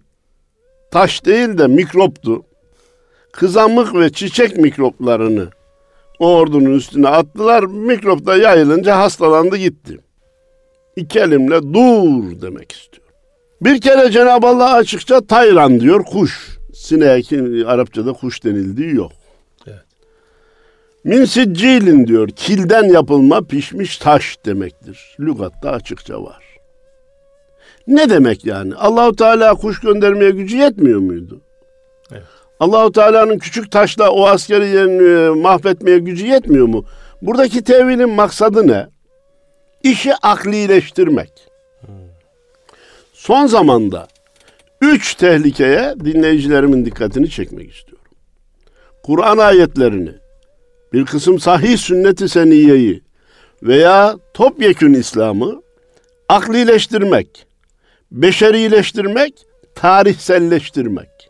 taş 0.91 1.25
değil 1.25 1.57
de 1.57 1.67
mikroptu. 1.67 2.45
Kızamık 3.31 3.95
ve 3.95 4.11
çiçek 4.11 4.57
mikroplarını 4.57 5.49
o 6.19 6.35
ordunun 6.35 6.73
üstüne 6.73 7.07
attılar. 7.07 7.63
Mikrop 7.63 8.25
da 8.25 8.37
yayılınca 8.37 8.97
hastalandı 8.97 9.57
gitti. 9.57 9.97
İki 10.95 11.19
elimle 11.19 11.73
dur 11.73 12.41
demek 12.41 12.71
istiyor. 12.71 13.00
Bir 13.61 13.81
kere 13.81 14.11
Cenab-ı 14.11 14.47
Allah 14.47 14.73
açıkça 14.73 15.21
tayran 15.21 15.79
diyor 15.79 16.05
kuş. 16.05 16.57
Sineğe 16.73 17.65
Arapçada 17.65 18.13
kuş 18.13 18.43
denildiği 18.43 18.95
yok. 18.95 19.11
Evet. 19.67 19.85
Min 21.03 21.25
siccilin 21.25 22.07
diyor. 22.07 22.29
Kilden 22.29 22.83
yapılma 22.83 23.41
pişmiş 23.41 23.97
taş 23.97 24.37
demektir. 24.45 25.15
Lügatta 25.19 25.71
açıkça 25.71 26.23
var. 26.23 26.43
Ne 27.87 28.09
demek 28.09 28.45
yani? 28.45 28.75
Allahu 28.75 29.15
Teala 29.15 29.55
kuş 29.55 29.79
göndermeye 29.79 30.31
gücü 30.31 30.57
yetmiyor 30.57 30.99
muydu? 30.99 31.41
Evet. 32.11 32.23
Allahu 32.59 32.91
Teala'nın 32.91 33.37
küçük 33.37 33.71
taşla 33.71 34.09
o 34.09 34.25
askeri 34.25 34.67
yerini 34.67 35.37
e, 35.37 35.41
mahvetmeye 35.41 35.99
gücü 35.99 36.27
yetmiyor 36.27 36.67
mu? 36.67 36.85
Buradaki 37.21 37.63
tevilin 37.63 38.09
maksadı 38.09 38.67
ne? 38.67 38.87
İşi 39.83 40.15
aklileştirmek. 40.15 41.50
Son 43.21 43.47
zamanda 43.47 44.07
üç 44.81 45.15
tehlikeye 45.15 45.95
dinleyicilerimin 46.03 46.85
dikkatini 46.85 47.29
çekmek 47.29 47.71
istiyorum. 47.73 48.05
Kur'an 49.03 49.37
ayetlerini, 49.37 50.11
bir 50.93 51.05
kısım 51.05 51.39
sahih 51.39 51.77
sünnet-i 51.77 52.29
seniyeyi 52.29 53.01
veya 53.63 54.17
topyekün 54.33 54.93
İslam'ı 54.93 55.61
aklileştirmek, 56.29 57.45
beşerileştirmek, 58.11 59.33
tarihselleştirmek. 59.75 61.29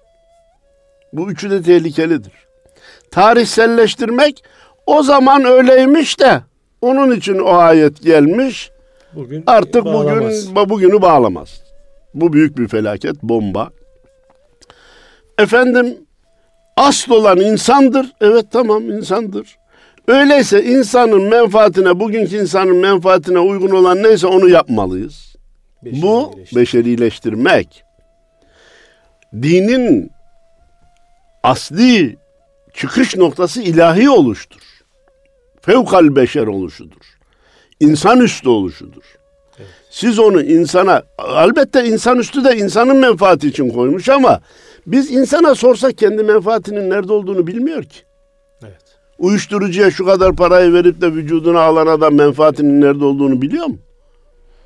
Bu 1.14 1.32
üçü 1.32 1.52
de 1.52 1.62
tehlikelidir. 1.62 2.34
Tarihselleştirmek 3.12 4.44
o 4.86 5.04
zaman 5.04 5.46
öyleymiş 5.46 6.20
de 6.20 6.42
onun 6.82 7.16
için 7.16 7.40
o 7.40 7.54
ayet 7.54 8.02
gelmiş. 8.04 8.72
Bugün 9.14 9.44
Artık 9.48 9.86
bağlamaz. 9.86 10.56
bugün 10.56 10.70
bugünü 10.70 11.02
bağlamaz. 11.02 11.71
Bu 12.14 12.34
büyük 12.34 12.58
bir 12.58 12.68
felaket, 12.68 13.24
bomba. 13.24 13.70
Efendim 15.40 15.98
asıl 16.78 17.12
olan 17.12 17.40
insandır. 17.40 18.14
Evet 18.22 18.46
tamam 18.52 18.90
insandır. 18.90 19.58
Öyleyse 20.08 20.64
insanın 20.64 21.24
menfaatine, 21.24 22.00
bugünkü 22.00 22.38
insanın 22.38 22.76
menfaatine 22.78 23.40
uygun 23.40 23.70
olan 23.70 24.04
neyse 24.04 24.28
onu 24.28 24.50
yapmalıyız. 24.50 25.36
Bu 25.84 26.32
Beşerileşti. 26.38 26.56
beşerileştirmek. 26.56 27.84
dinin 29.34 30.12
asli 31.44 32.18
çıkış 32.74 33.16
noktası 33.16 33.62
ilahi 33.62 34.10
oluştur. 34.10 34.62
Fevkal 35.62 36.16
beşer 36.16 36.48
oluşudur. 36.48 37.18
İnsanüstü 37.80 38.50
oluşudur. 38.50 39.04
Evet. 39.60 39.70
Siz 39.90 40.20
onu 40.20 40.42
insana, 40.42 41.04
elbette 41.36 41.86
insanüstü 41.86 42.44
de 42.44 42.58
insanın 42.58 42.98
menfaati 42.98 43.48
için 43.48 43.70
koymuş 43.70 44.10
ama 44.10 44.42
biz 44.88 45.12
insana 45.12 45.56
sorsak 45.56 45.98
kendi 45.98 46.24
menfaatinin 46.24 46.90
nerede 46.90 47.14
olduğunu 47.14 47.48
bilmiyor 47.48 47.84
ki. 47.84 48.00
Evet. 48.64 48.82
Uyuşturucuya 49.20 49.92
şu 49.92 50.06
kadar 50.06 50.36
parayı 50.36 50.74
verip 50.74 51.02
de 51.02 51.14
vücuduna 51.14 51.62
alan 51.62 51.88
adam 51.88 52.14
menfaatinin 52.14 52.82
nerede 52.82 53.06
olduğunu 53.06 53.42
biliyor 53.42 53.66
mu? 53.66 53.78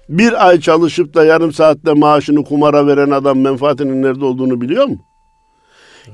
Bir 0.10 0.48
ay 0.48 0.60
çalışıp 0.60 1.14
da 1.14 1.26
yarım 1.26 1.54
saatte 1.54 1.94
maaşını 1.94 2.44
kumara 2.44 2.88
veren 2.88 3.12
adam 3.12 3.40
menfaatinin 3.40 4.04
nerede 4.04 4.26
olduğunu 4.26 4.62
biliyor 4.62 4.86
mu? 4.86 4.98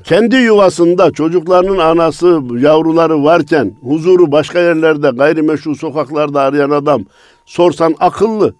Kendi 0.03 0.35
yuvasında 0.35 1.11
çocuklarının 1.11 1.77
anası, 1.77 2.41
yavruları 2.59 3.23
varken 3.23 3.75
huzuru 3.81 4.31
başka 4.31 4.59
yerlerde 4.59 5.09
gayrimeşru 5.09 5.75
sokaklarda 5.75 6.41
arayan 6.41 6.69
adam 6.69 7.05
sorsan 7.45 7.95
akıllı. 7.99 8.53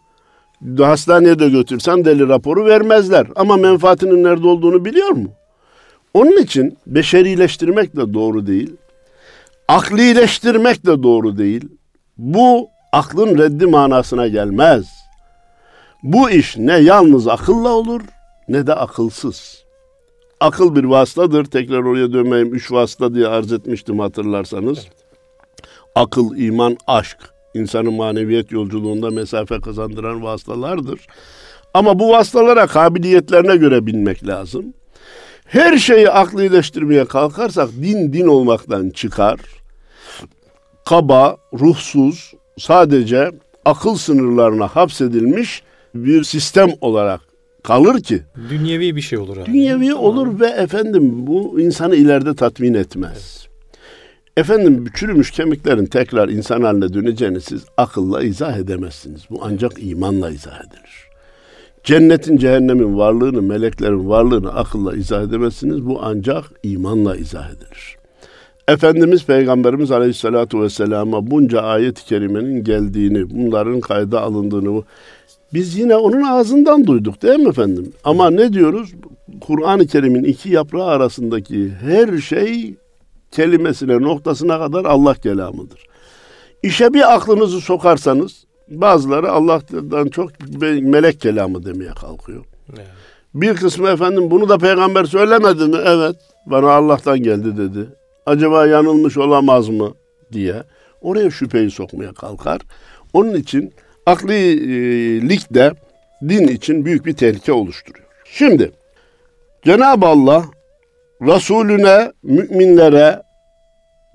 Hastaneye 0.78 1.40
de 1.40 1.50
götürsen 1.50 2.06
deli 2.06 2.28
raporu 2.28 2.66
vermezler. 2.66 3.28
Ama 3.36 3.58
menfaatinin 3.58 4.24
nerede 4.24 4.48
olduğunu 4.48 4.86
biliyor 4.86 5.10
mu? 5.10 5.30
Onun 6.14 6.38
için 6.38 6.78
beşerileştirmek 6.88 7.96
de 7.96 8.14
doğru 8.14 8.48
değil. 8.48 8.76
Aklileştirmek 9.68 10.86
de 10.86 11.04
doğru 11.04 11.38
değil. 11.38 11.70
Bu 12.18 12.70
aklın 12.92 13.38
reddi 13.38 13.66
manasına 13.66 14.28
gelmez. 14.28 14.86
Bu 16.04 16.30
iş 16.30 16.58
ne 16.58 16.78
yalnız 16.78 17.28
akılla 17.28 17.70
olur 17.70 18.02
ne 18.48 18.68
de 18.68 18.74
akılsız. 18.74 19.61
Akıl 20.42 20.76
bir 20.76 20.84
vasıtadır. 20.84 21.46
Tekrar 21.46 21.84
oraya 21.84 22.14
dönmeyeyim. 22.14 22.56
Üç 22.56 22.72
vasıta 22.72 23.14
diye 23.14 23.28
arz 23.28 23.54
etmiştim 23.54 24.00
hatırlarsanız. 24.00 24.78
Evet. 24.78 24.92
Akıl, 25.96 26.38
iman, 26.38 26.78
aşk. 26.88 27.18
insanın 27.54 27.94
maneviyet 27.94 28.52
yolculuğunda 28.52 29.10
mesafe 29.10 29.60
kazandıran 29.60 30.24
vasıtalardır. 30.24 31.08
Ama 31.74 32.00
bu 32.00 32.10
vasıtalara 32.10 32.68
kabiliyetlerine 32.68 33.56
göre 33.56 33.86
binmek 33.86 34.28
lazım. 34.28 34.74
Her 35.46 35.78
şeyi 35.78 36.10
aklileştirmeye 36.10 37.06
kalkarsak 37.06 37.70
din 37.72 38.14
din 38.14 38.28
olmaktan 38.28 38.90
çıkar. 38.90 39.40
Kaba, 40.86 41.38
ruhsuz, 41.54 42.34
sadece 42.58 43.32
akıl 43.66 43.96
sınırlarına 43.96 44.68
hapsedilmiş 44.68 45.64
bir 45.96 46.24
sistem 46.24 46.70
olarak 46.82 47.31
kalır 47.64 48.04
ki. 48.04 48.22
Dünyevi 48.50 48.96
bir 48.96 49.02
şey 49.02 49.20
olur. 49.20 49.38
Abi. 49.38 49.46
Dünyevi 49.46 49.94
olur 49.94 50.40
ve 50.40 50.48
efendim 50.48 51.28
bu 51.28 51.60
insanı 51.60 51.96
ileride 51.96 52.36
tatmin 52.36 52.74
etmez. 52.74 53.12
Evet. 53.14 53.42
Efendim 54.38 54.86
çürümüş 54.96 55.32
kemiklerin 55.32 55.86
tekrar 55.86 56.30
insan 56.30 56.62
haline 56.62 56.94
döneceğini 56.94 57.42
siz 57.42 57.66
akılla 57.78 58.24
izah 58.24 58.58
edemezsiniz. 58.58 59.22
Bu 59.30 59.40
ancak 59.44 59.72
imanla 59.84 60.30
izah 60.30 60.60
edilir. 60.60 61.12
Cennetin, 61.84 62.38
cehennemin 62.38 62.98
varlığını, 62.98 63.42
meleklerin 63.42 64.10
varlığını 64.10 64.54
akılla 64.54 64.96
izah 64.96 65.24
edemezsiniz. 65.24 65.86
Bu 65.86 66.00
ancak 66.02 66.46
imanla 66.64 67.16
izah 67.16 67.50
edilir. 67.50 67.98
Efendimiz 68.68 69.26
Peygamberimiz 69.26 69.92
Aleyhisselatü 69.92 70.62
Vesselam'a 70.62 71.32
bunca 71.32 71.62
ayet-i 71.62 72.06
kerimenin 72.06 72.64
geldiğini, 72.64 73.30
bunların 73.30 73.80
kayda 73.80 74.22
alındığını 74.22 74.84
biz 75.54 75.78
yine 75.78 75.96
onun 75.96 76.22
ağzından 76.22 76.88
duyduk 76.88 77.22
değil 77.22 77.40
mi 77.40 77.50
efendim? 77.50 77.94
Ama 78.04 78.30
ne 78.30 78.54
diyoruz? 78.54 78.94
Kur'an-ı 79.42 79.88
Kerim'in 79.88 80.24
iki 80.24 80.50
yaprağı 80.50 80.86
arasındaki 80.86 81.72
her 81.82 82.18
şey 82.18 82.76
kelimesine, 83.32 84.02
noktasına 84.02 84.60
kadar 84.60 84.86
Allah 84.86 85.14
kelamıdır. 85.14 85.86
İşe 86.64 86.94
bir 86.94 87.16
aklınızı 87.16 87.62
sokarsanız 87.62 88.46
bazıları 88.68 89.32
Allah'tan 89.32 90.08
çok 90.08 90.32
melek 90.82 91.22
kelamı 91.22 91.66
demeye 91.66 91.92
kalkıyor. 91.92 92.46
Evet. 92.74 92.88
Bir 93.34 93.56
kısmı 93.56 93.90
efendim 93.90 94.32
bunu 94.32 94.50
da 94.50 94.58
peygamber 94.58 95.04
söylemedi 95.06 95.66
mi? 95.66 95.78
Evet 95.86 96.16
bana 96.46 96.72
Allah'tan 96.72 97.24
geldi 97.24 97.58
dedi. 97.58 97.90
Acaba 98.26 98.68
yanılmış 98.68 99.18
olamaz 99.18 99.70
mı 99.70 99.94
diye 100.32 100.64
oraya 101.02 101.32
şüpheyi 101.32 101.72
sokmaya 101.72 102.14
kalkar. 102.14 102.62
Onun 103.14 103.34
için 103.34 103.74
aklilik 104.06 105.54
de 105.54 105.72
din 106.30 106.48
için 106.48 106.86
büyük 106.86 107.06
bir 107.06 107.14
tehlike 107.14 107.54
oluşturuyor. 107.54 108.08
Şimdi 108.26 108.72
Cenab-ı 109.66 110.06
Allah 110.06 110.46
Resulüne, 111.22 112.12
müminlere 112.24 113.24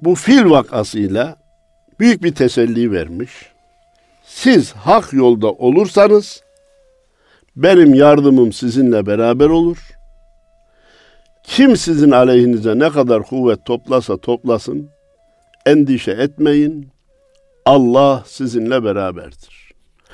bu 0.01 0.15
fil 0.15 0.51
vakasıyla 0.51 1.37
büyük 2.01 2.23
bir 2.23 2.35
teselli 2.35 2.93
vermiş. 2.93 3.31
Siz 4.25 4.73
hak 4.73 5.13
yolda 5.13 5.53
olursanız 5.53 6.43
benim 7.57 7.95
yardımım 7.95 8.53
sizinle 8.53 9.07
beraber 9.07 9.49
olur. 9.49 9.79
Kim 11.43 11.77
sizin 11.77 12.11
aleyhinize 12.11 12.79
ne 12.79 12.91
kadar 12.91 13.23
kuvvet 13.23 13.65
toplasa 13.65 14.17
toplasın, 14.17 14.91
endişe 15.67 16.11
etmeyin. 16.11 16.89
Allah 17.65 18.23
sizinle 18.27 18.85
beraberdir. 18.85 19.66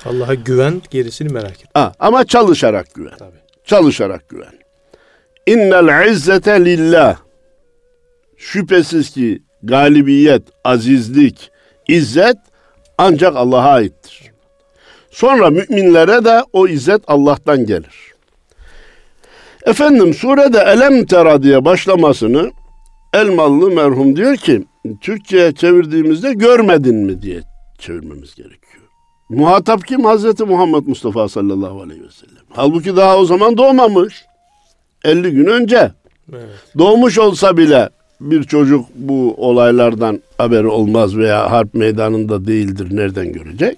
Allah'a 0.05 0.33
güven, 0.33 0.81
gerisini 0.89 1.33
merak 1.33 1.51
et. 1.51 1.67
Ha, 1.73 1.93
ama 1.99 2.25
çalışarak 2.25 2.93
güven. 2.93 3.17
Tabii. 3.19 3.37
Çalışarak 3.65 4.29
güven. 4.29 4.53
İnnel 5.47 6.09
izzete 6.09 6.65
lillah. 6.65 7.17
Şüphesiz 8.37 9.09
ki 9.09 9.43
galibiyet, 9.63 10.43
azizlik, 10.63 11.51
izzet 11.87 12.37
ancak 12.97 13.35
Allah'a 13.35 13.73
aittir. 13.73 14.31
Sonra 15.11 15.49
müminlere 15.49 16.25
de 16.25 16.43
o 16.53 16.67
izzet 16.67 17.01
Allah'tan 17.07 17.65
gelir. 17.65 18.13
Efendim 19.65 20.13
surede 20.13 20.59
Elem 20.59 21.05
Tera 21.05 21.43
diye 21.43 21.65
başlamasını 21.65 22.51
Elmalı 23.13 23.71
merhum 23.71 24.15
diyor 24.15 24.35
ki 24.35 24.63
Türkçe'ye 25.01 25.51
çevirdiğimizde 25.51 26.33
görmedin 26.33 26.95
mi 26.95 27.21
diye 27.21 27.41
çevirmemiz 27.79 28.35
gerekiyor. 28.35 28.62
Muhatap 29.29 29.87
kim? 29.87 30.05
Hazreti 30.05 30.43
Muhammed 30.43 30.87
Mustafa 30.87 31.29
sallallahu 31.29 31.81
aleyhi 31.81 32.03
ve 32.03 32.11
sellem. 32.11 32.43
Halbuki 32.49 32.95
daha 32.95 33.17
o 33.17 33.25
zaman 33.25 33.57
doğmamış. 33.57 34.25
50 35.03 35.31
gün 35.31 35.45
önce. 35.45 35.91
Evet. 36.33 36.49
Doğmuş 36.77 37.19
olsa 37.19 37.57
bile 37.57 37.89
bir 38.21 38.43
çocuk 38.43 38.85
bu 38.95 39.35
olaylardan 39.37 40.21
haberi 40.37 40.67
olmaz 40.67 41.17
veya 41.17 41.51
harp 41.51 41.73
meydanında 41.73 42.45
değildir. 42.47 42.87
Nereden 42.91 43.33
görecek? 43.33 43.77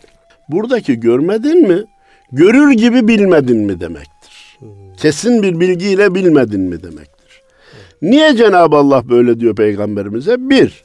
Buradaki 0.50 1.00
görmedin 1.00 1.68
mi? 1.68 1.84
Görür 2.32 2.72
gibi 2.72 3.08
bilmedin 3.08 3.58
mi 3.58 3.80
demektir. 3.80 4.58
Hmm. 4.60 4.70
Kesin 4.98 5.44
bir 5.44 5.60
bilgiyle 5.60 6.16
bilmedin 6.16 6.62
mi 6.62 6.84
demektir. 6.84 7.42
Niye 8.02 8.36
Cenab-ı 8.36 8.76
Allah 8.76 9.10
böyle 9.10 9.40
diyor 9.40 9.56
peygamberimize? 9.56 10.50
Bir, 10.50 10.84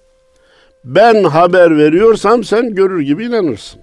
ben 0.84 1.24
haber 1.24 1.78
veriyorsam 1.78 2.44
sen 2.44 2.74
görür 2.74 3.00
gibi 3.00 3.24
inanırsın. 3.24 3.80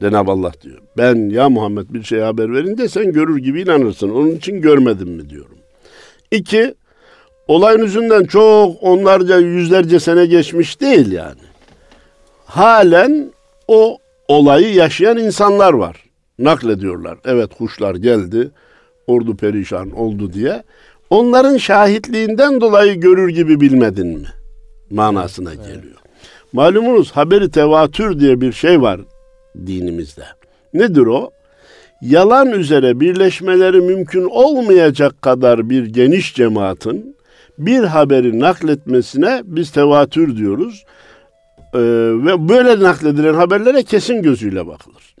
Cenab-ı 0.00 0.30
Allah 0.30 0.52
diyor. 0.62 0.78
Ben 0.96 1.30
ya 1.30 1.48
Muhammed 1.48 1.86
bir 1.90 2.02
şey 2.02 2.20
haber 2.20 2.52
verince 2.52 2.88
sen 2.88 3.12
görür 3.12 3.38
gibi 3.38 3.62
inanırsın. 3.62 4.10
Onun 4.10 4.30
için 4.30 4.60
görmedim 4.60 5.08
mi 5.08 5.30
diyorum. 5.30 5.58
İki, 6.30 6.74
olayın 7.48 7.82
yüzünden 7.82 8.24
çok 8.24 8.82
onlarca 8.82 9.38
yüzlerce 9.38 10.00
sene 10.00 10.26
geçmiş 10.26 10.80
değil 10.80 11.12
yani. 11.12 11.40
Halen 12.44 13.32
o 13.68 13.98
olayı 14.28 14.74
yaşayan 14.74 15.18
insanlar 15.18 15.72
var. 15.72 16.04
Naklediyorlar. 16.38 17.18
Evet 17.24 17.54
kuşlar 17.58 17.94
geldi, 17.94 18.50
ordu 19.06 19.36
perişan 19.36 19.90
oldu 19.90 20.32
diye. 20.32 20.62
Onların 21.10 21.56
şahitliğinden 21.56 22.60
dolayı 22.60 23.00
görür 23.00 23.28
gibi 23.28 23.60
bilmedin 23.60 24.06
mi? 24.06 24.28
Manasına 24.90 25.54
geliyor. 25.54 25.74
Evet. 25.82 26.52
Malumunuz 26.52 27.10
haberi 27.10 27.50
tevatür 27.50 28.20
diye 28.20 28.40
bir 28.40 28.52
şey 28.52 28.82
var 28.82 29.00
dinimizde. 29.66 30.24
Nedir 30.74 31.06
o? 31.06 31.30
Yalan 32.02 32.50
üzere 32.50 33.00
birleşmeleri 33.00 33.80
mümkün 33.80 34.24
olmayacak 34.24 35.22
kadar 35.22 35.70
bir 35.70 35.84
geniş 35.84 36.34
cemaatin 36.34 37.16
bir 37.58 37.84
haberi 37.84 38.40
nakletmesine 38.40 39.42
biz 39.44 39.70
tevatür 39.70 40.36
diyoruz. 40.36 40.84
Ee, 41.74 41.78
ve 42.24 42.48
böyle 42.48 42.84
nakledilen 42.84 43.34
haberlere 43.34 43.82
kesin 43.82 44.22
gözüyle 44.22 44.66
bakılır. 44.66 45.14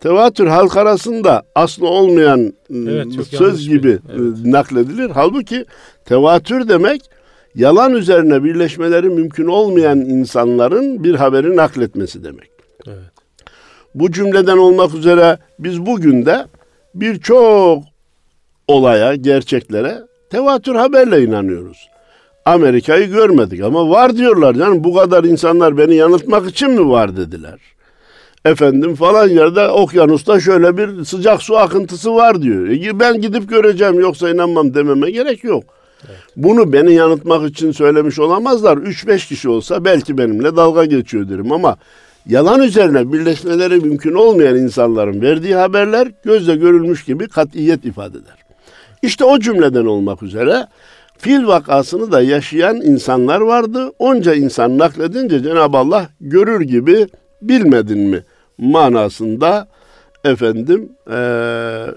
Tevatür 0.00 0.46
halk 0.46 0.76
arasında 0.76 1.42
aslı 1.54 1.88
olmayan 1.88 2.52
evet, 2.70 3.06
söz 3.30 3.68
gibi 3.68 3.98
evet. 4.12 4.36
nakledilir. 4.44 5.10
Halbuki 5.10 5.64
tevatür 6.04 6.68
demek 6.68 7.02
yalan 7.54 7.94
üzerine 7.94 8.44
birleşmeleri 8.44 9.08
mümkün 9.08 9.46
olmayan 9.46 10.00
insanların 10.00 11.04
bir 11.04 11.14
haberi 11.14 11.56
nakletmesi 11.56 12.24
demek. 12.24 12.50
Evet. 12.86 13.11
Bu 13.94 14.12
cümleden 14.12 14.58
olmak 14.58 14.94
üzere 14.94 15.38
biz 15.58 15.86
bugün 15.86 16.26
de 16.26 16.46
birçok 16.94 17.82
olaya, 18.68 19.14
gerçeklere 19.14 19.98
tevatür 20.30 20.74
haberle 20.74 21.22
inanıyoruz. 21.22 21.88
Amerika'yı 22.44 23.06
görmedik 23.06 23.62
ama 23.62 23.90
var 23.90 24.16
diyorlar. 24.16 24.54
Yani 24.54 24.84
bu 24.84 24.94
kadar 24.94 25.24
insanlar 25.24 25.78
beni 25.78 25.94
yanıltmak 25.94 26.50
için 26.50 26.70
mi 26.70 26.90
var 26.90 27.16
dediler. 27.16 27.58
Efendim 28.44 28.94
falan 28.94 29.28
yerde 29.28 29.68
okyanusta 29.68 30.40
şöyle 30.40 30.76
bir 30.76 31.04
sıcak 31.04 31.42
su 31.42 31.56
akıntısı 31.56 32.14
var 32.14 32.42
diyor. 32.42 32.68
E 32.68 33.00
ben 33.00 33.20
gidip 33.20 33.48
göreceğim 33.48 34.00
yoksa 34.00 34.30
inanmam 34.30 34.74
dememe 34.74 35.10
gerek 35.10 35.44
yok. 35.44 35.64
Evet. 36.08 36.16
Bunu 36.36 36.72
beni 36.72 36.94
yanıltmak 36.94 37.50
için 37.50 37.72
söylemiş 37.72 38.18
olamazlar. 38.18 38.76
3-5 38.76 39.28
kişi 39.28 39.48
olsa 39.48 39.84
belki 39.84 40.18
benimle 40.18 40.56
dalga 40.56 40.84
geçiyor 40.84 41.28
derim 41.28 41.52
ama 41.52 41.76
yalan 42.26 42.62
üzerine 42.62 43.12
birleşmeleri 43.12 43.76
mümkün 43.76 44.14
olmayan 44.14 44.56
insanların 44.56 45.22
verdiği 45.22 45.54
haberler 45.54 46.08
gözle 46.24 46.56
görülmüş 46.56 47.04
gibi 47.04 47.28
katiyet 47.28 47.84
ifade 47.84 48.18
eder. 48.18 48.36
İşte 49.02 49.24
o 49.24 49.38
cümleden 49.38 49.86
olmak 49.86 50.22
üzere 50.22 50.66
fil 51.18 51.46
vakasını 51.46 52.12
da 52.12 52.22
yaşayan 52.22 52.76
insanlar 52.76 53.40
vardı. 53.40 53.92
Onca 53.98 54.34
insan 54.34 54.78
nakledince 54.78 55.42
Cenab-ı 55.42 55.76
Allah 55.76 56.08
görür 56.20 56.60
gibi 56.60 57.06
bilmedin 57.42 57.98
mi 57.98 58.22
manasında 58.58 59.68
efendim 60.24 60.92
e, 61.10 61.16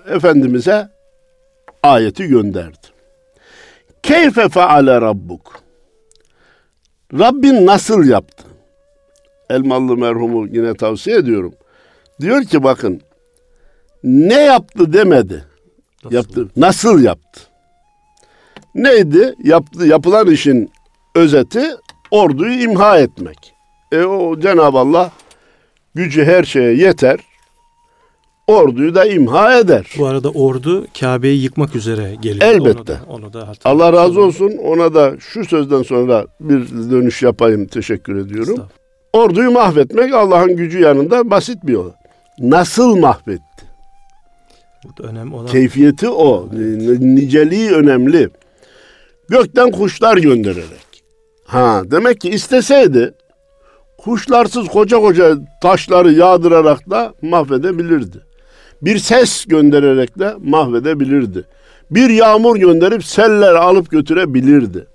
Efendimiz'e 0.09 0.89
ayeti 1.83 2.27
gönderdi. 2.27 2.87
Keyfe 4.03 4.49
feale 4.49 5.01
rabbuk. 5.01 5.59
Rabbin 7.13 7.65
nasıl 7.65 8.03
yaptı? 8.03 8.54
Elmalı 9.49 9.97
merhumu 9.97 10.47
yine 10.47 10.73
tavsiye 10.73 11.17
ediyorum. 11.17 11.53
Diyor 12.21 12.43
ki 12.43 12.63
bakın 12.63 13.01
ne 14.03 14.41
yaptı 14.41 14.93
demedi. 14.93 15.45
Nasıl? 16.03 16.15
Yaptı. 16.15 16.47
Nasıl 16.57 17.03
yaptı? 17.03 17.41
Neydi? 18.75 19.33
Yaptı, 19.43 19.85
yapılan 19.87 20.27
işin 20.27 20.71
özeti 21.15 21.71
orduyu 22.11 22.61
imha 22.61 22.99
etmek. 22.99 23.53
E 23.91 24.03
o 24.03 24.39
Cenab-ı 24.39 24.77
Allah 24.77 25.11
gücü 25.95 26.25
her 26.25 26.43
şeye 26.43 26.73
yeter. 26.75 27.19
Orduyu 28.47 28.95
da 28.95 29.05
imha 29.05 29.59
eder. 29.59 29.87
Bu 29.97 30.05
arada 30.05 30.29
ordu 30.29 30.87
Kabe'yi 30.99 31.43
yıkmak 31.43 31.75
üzere 31.75 32.15
geliyor. 32.21 32.45
Elbette. 32.45 32.79
Onu 32.79 32.87
da, 32.87 32.99
onu 33.07 33.33
da 33.33 33.51
Allah 33.65 33.93
razı 33.93 34.21
olsun. 34.21 34.51
Ona 34.63 34.93
da 34.93 35.19
şu 35.19 35.45
sözden 35.45 35.83
sonra 35.83 36.25
bir 36.39 36.69
dönüş 36.91 37.23
yapayım. 37.23 37.67
Teşekkür 37.67 38.15
ediyorum. 38.15 38.67
Orduyu 39.15 39.51
mahvetmek 39.51 40.13
Allah'ın 40.13 40.55
gücü 40.55 40.79
yanında 40.79 41.29
basit 41.29 41.57
bir 41.63 41.73
yol. 41.73 41.91
Nasıl 42.39 42.95
mahvetti? 42.95 43.65
Burada 44.83 45.03
önemli 45.03 45.35
olan 45.35 45.47
keyfiyeti 45.47 46.09
o. 46.09 46.49
Evet. 46.55 46.99
Niceliği 46.99 47.71
önemli. 47.71 48.29
Gökten 49.29 49.71
kuşlar 49.71 50.17
göndererek. 50.17 51.03
Ha 51.45 51.81
demek 51.85 52.21
ki 52.21 52.29
isteseydi 52.29 53.13
kuşlarsız 53.97 54.67
koca 54.67 54.99
koca 54.99 55.37
taşları 55.61 56.11
yağdırarak 56.11 56.89
da 56.89 57.13
mahvedebilirdi. 57.21 58.17
Bir 58.81 58.97
ses 58.97 59.45
göndererek 59.45 60.19
de 60.19 60.35
mahvedebilirdi. 60.43 61.43
Bir 61.91 62.09
yağmur 62.09 62.55
gönderip 62.55 63.05
seller 63.05 63.55
alıp 63.55 63.91
götürebilirdi. 63.91 64.87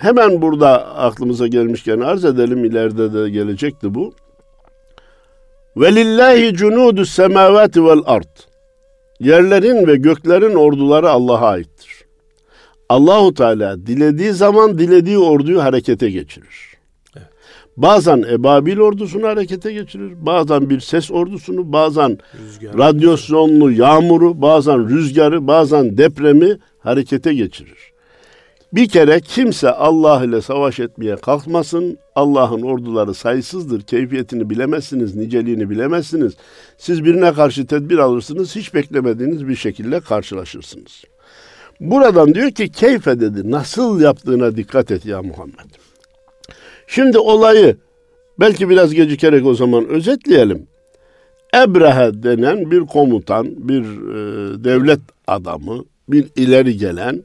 Hemen 0.00 0.42
burada 0.42 0.96
aklımıza 0.96 1.46
gelmişken 1.46 2.00
arz 2.00 2.24
edelim 2.24 2.64
ileride 2.64 3.12
de 3.12 3.30
gelecekti 3.30 3.94
bu. 3.94 4.14
Velillahi 5.76 6.54
cunudu 6.54 7.04
semavati 7.04 7.84
vel 7.84 8.00
ard. 8.06 8.38
Yerlerin 9.20 9.86
ve 9.86 9.96
göklerin 9.96 10.54
orduları 10.54 11.10
Allah'a 11.10 11.48
aittir. 11.48 12.04
Allahu 12.88 13.34
Teala 13.34 13.86
dilediği 13.86 14.32
zaman 14.32 14.78
dilediği 14.78 15.18
orduyu 15.18 15.62
harekete 15.62 16.10
geçirir. 16.10 16.68
Bazen 17.76 18.24
ebabil 18.30 18.78
ordusunu 18.78 19.26
harekete 19.26 19.72
geçirir, 19.72 20.12
bazen 20.26 20.70
bir 20.70 20.80
ses 20.80 21.10
ordusunu, 21.10 21.72
bazen 21.72 22.18
Rüzgar. 22.44 22.78
radyasyonlu 22.78 23.72
yağmuru, 23.72 24.42
bazen 24.42 24.88
rüzgarı, 24.88 25.46
bazen 25.46 25.98
depremi 25.98 26.58
harekete 26.78 27.34
geçirir. 27.34 27.92
Bir 28.72 28.88
kere 28.88 29.20
kimse 29.20 29.70
Allah 29.70 30.24
ile 30.24 30.40
savaş 30.40 30.80
etmeye 30.80 31.16
kalkmasın. 31.16 31.98
Allah'ın 32.14 32.62
orduları 32.62 33.14
sayısızdır. 33.14 33.82
Keyfiyetini 33.82 34.50
bilemezsiniz, 34.50 35.16
niceliğini 35.16 35.70
bilemezsiniz. 35.70 36.32
Siz 36.78 37.04
birine 37.04 37.32
karşı 37.32 37.66
tedbir 37.66 37.98
alırsınız, 37.98 38.56
hiç 38.56 38.74
beklemediğiniz 38.74 39.48
bir 39.48 39.56
şekilde 39.56 40.00
karşılaşırsınız. 40.00 41.04
Buradan 41.80 42.34
diyor 42.34 42.50
ki 42.50 42.68
keyfe 42.68 43.20
dedi. 43.20 43.50
Nasıl 43.50 44.00
yaptığına 44.00 44.56
dikkat 44.56 44.90
et 44.90 45.06
ya 45.06 45.22
Muhammed. 45.22 45.70
Şimdi 46.86 47.18
olayı 47.18 47.76
belki 48.40 48.68
biraz 48.68 48.94
gecikerek 48.94 49.46
o 49.46 49.54
zaman 49.54 49.88
özetleyelim. 49.88 50.66
Ebrehe 51.54 52.22
denen 52.22 52.70
bir 52.70 52.80
komutan, 52.80 53.68
bir 53.68 53.82
e, 53.82 54.64
devlet 54.64 55.00
adamı, 55.26 55.84
bir 56.08 56.26
ileri 56.36 56.76
gelen 56.76 57.22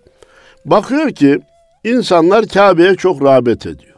bakıyor 0.65 1.11
ki 1.11 1.39
insanlar 1.83 2.45
Kabe'ye 2.45 2.95
çok 2.95 3.23
rağbet 3.23 3.65
ediyor. 3.65 3.93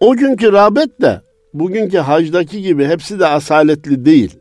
O 0.00 0.16
günkü 0.16 0.52
rağbet 0.52 1.00
de 1.00 1.20
bugünkü 1.54 1.98
hacdaki 1.98 2.62
gibi 2.62 2.84
hepsi 2.84 3.18
de 3.20 3.26
asaletli 3.26 4.04
değil. 4.04 4.36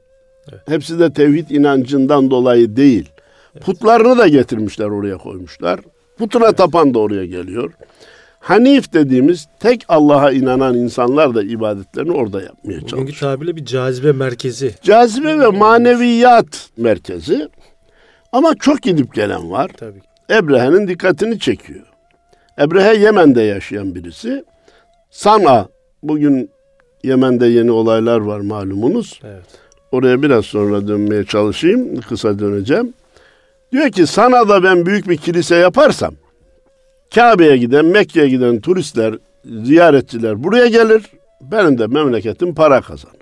Evet. 0.52 0.62
Hepsi 0.65 1.00
de 1.00 1.13
tevhid 1.13 1.50
inancından 1.50 2.32
dolayı 2.32 2.76
değil. 2.76 3.10
Evet. 3.54 3.65
Putlarını 3.65 4.17
da 4.17 4.28
getirmişler 4.28 4.86
oraya 4.86 5.17
koymuşlar. 5.17 5.80
Putuna 6.17 6.45
evet. 6.45 6.58
tapan 6.58 6.93
da 6.93 7.00
oraya 7.00 7.26
geliyor. 7.26 7.74
Hanif 8.39 8.93
dediğimiz 8.93 9.48
tek 9.60 9.86
Allah'a 9.88 10.32
inanan 10.32 10.78
insanlar 10.78 11.36
da 11.36 11.43
ibadetlerini 11.43 12.12
orada 12.12 12.41
yapmaya 12.41 12.80
çalışıyor. 12.80 13.02
Bugünkü 13.02 13.19
tabirle 13.19 13.56
bir 13.56 13.65
cazibe 13.65 14.12
merkezi. 14.12 14.76
Cazibe 14.82 15.39
ve 15.39 15.48
maneviyat 15.48 16.69
merkezi. 16.78 17.50
Ama 18.32 18.56
çok 18.56 18.82
gidip 18.82 19.13
gelen 19.13 19.52
var. 19.52 19.71
Tabii. 19.78 20.02
Ebrehe'nin 20.30 20.88
dikkatini 20.88 21.40
çekiyor. 21.40 21.86
Ebrehe 22.60 22.96
Yemen'de 22.96 23.42
yaşayan 23.42 23.96
birisi. 23.96 24.44
Sana 25.10 25.68
bugün 26.04 26.50
Yemen'de 27.04 27.48
yeni 27.48 27.72
olaylar 27.72 28.20
var 28.20 28.40
malumunuz. 28.40 29.20
Evet. 29.24 29.44
Oraya 29.92 30.22
biraz 30.22 30.46
sonra 30.46 30.88
dönmeye 30.88 31.24
çalışayım. 31.24 32.02
Kısa 32.02 32.40
döneceğim. 32.40 32.94
Diyor 33.72 33.90
ki 33.90 34.08
sana 34.08 34.50
da 34.50 34.64
ben 34.64 34.86
büyük 34.86 35.10
bir 35.10 35.18
kilise 35.18 35.56
yaparsam 35.56 36.14
Kabe'ye 37.16 37.58
giden, 37.58 37.86
Mekke'ye 37.86 38.30
giden 38.30 38.62
turistler, 38.62 39.16
ziyaretçiler 39.46 40.44
buraya 40.44 40.68
gelir. 40.68 41.04
Benim 41.42 41.78
de 41.78 41.88
memleketim 41.88 42.56
para 42.56 42.82
kazanır. 42.82 43.16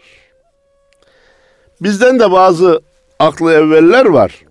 Bizden 1.81 2.19
de 2.19 2.31
bazı 2.31 2.81
aklı 3.19 3.51
evveller 3.53 4.05
var. 4.05 4.43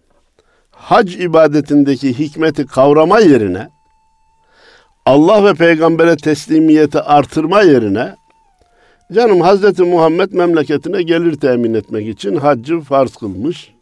Hac 0.82 1.14
ibadetindeki 1.14 2.18
hikmeti 2.18 2.66
kavrama 2.66 3.20
yerine 3.20 3.68
Allah 5.06 5.44
ve 5.44 5.54
peygambere 5.54 6.16
teslimiyeti 6.16 7.00
artırma 7.00 7.62
yerine 7.62 8.16
canım 9.12 9.40
Hazreti 9.40 9.82
Muhammed 9.82 10.32
memleketine 10.32 11.02
gelir 11.02 11.34
temin 11.34 11.74
etmek 11.74 12.08
için 12.08 12.36
haccı 12.36 12.80
farz 12.80 13.16
kılmış. 13.16 13.72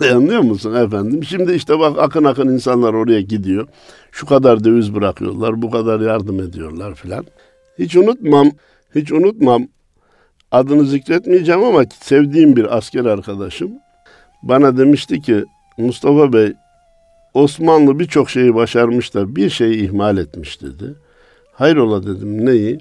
Anlıyor 0.12 0.40
musun 0.40 0.74
efendim? 0.74 1.24
Şimdi 1.24 1.52
işte 1.52 1.78
bak 1.78 1.98
akın 1.98 2.24
akın 2.24 2.48
insanlar 2.48 2.94
oraya 2.94 3.20
gidiyor. 3.20 3.68
Şu 4.12 4.26
kadar 4.26 4.64
döviz 4.64 4.94
bırakıyorlar, 4.94 5.62
bu 5.62 5.70
kadar 5.70 6.00
yardım 6.00 6.40
ediyorlar 6.40 6.94
filan. 6.94 7.26
Hiç 7.78 7.96
unutmam, 7.96 8.50
hiç 8.94 9.12
unutmam. 9.12 9.68
Adını 10.50 10.84
zikretmeyeceğim 10.84 11.64
ama 11.64 11.84
sevdiğim 12.00 12.56
bir 12.56 12.76
asker 12.76 13.04
arkadaşım 13.04 13.70
bana 14.42 14.76
demişti 14.76 15.20
ki 15.20 15.44
Mustafa 15.78 16.32
Bey 16.32 16.52
Osmanlı 17.34 17.98
birçok 17.98 18.30
şeyi 18.30 18.54
başarmış 18.54 19.14
da 19.14 19.36
bir 19.36 19.50
şeyi 19.50 19.84
ihmal 19.84 20.18
etmiş 20.18 20.62
dedi. 20.62 20.94
Hayrola 21.52 22.02
dedim 22.02 22.46
neyi? 22.46 22.80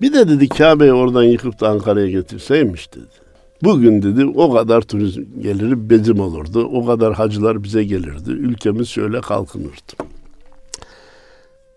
Bir 0.00 0.12
de 0.12 0.28
dedi 0.28 0.48
Kabe'yi 0.48 0.92
oradan 0.92 1.22
yıkıp 1.22 1.60
da 1.60 1.68
Ankara'ya 1.68 2.10
getirseymiş 2.10 2.94
dedi. 2.94 3.30
Bugün 3.62 4.02
dedi 4.02 4.26
o 4.26 4.52
kadar 4.52 4.82
turizm 4.82 5.24
geliri 5.40 5.90
bezim 5.90 6.20
olurdu. 6.20 6.64
O 6.64 6.86
kadar 6.86 7.14
hacılar 7.14 7.62
bize 7.62 7.84
gelirdi. 7.84 8.30
Ülkemiz 8.30 8.88
şöyle 8.88 9.20
kalkınırdı. 9.20 9.92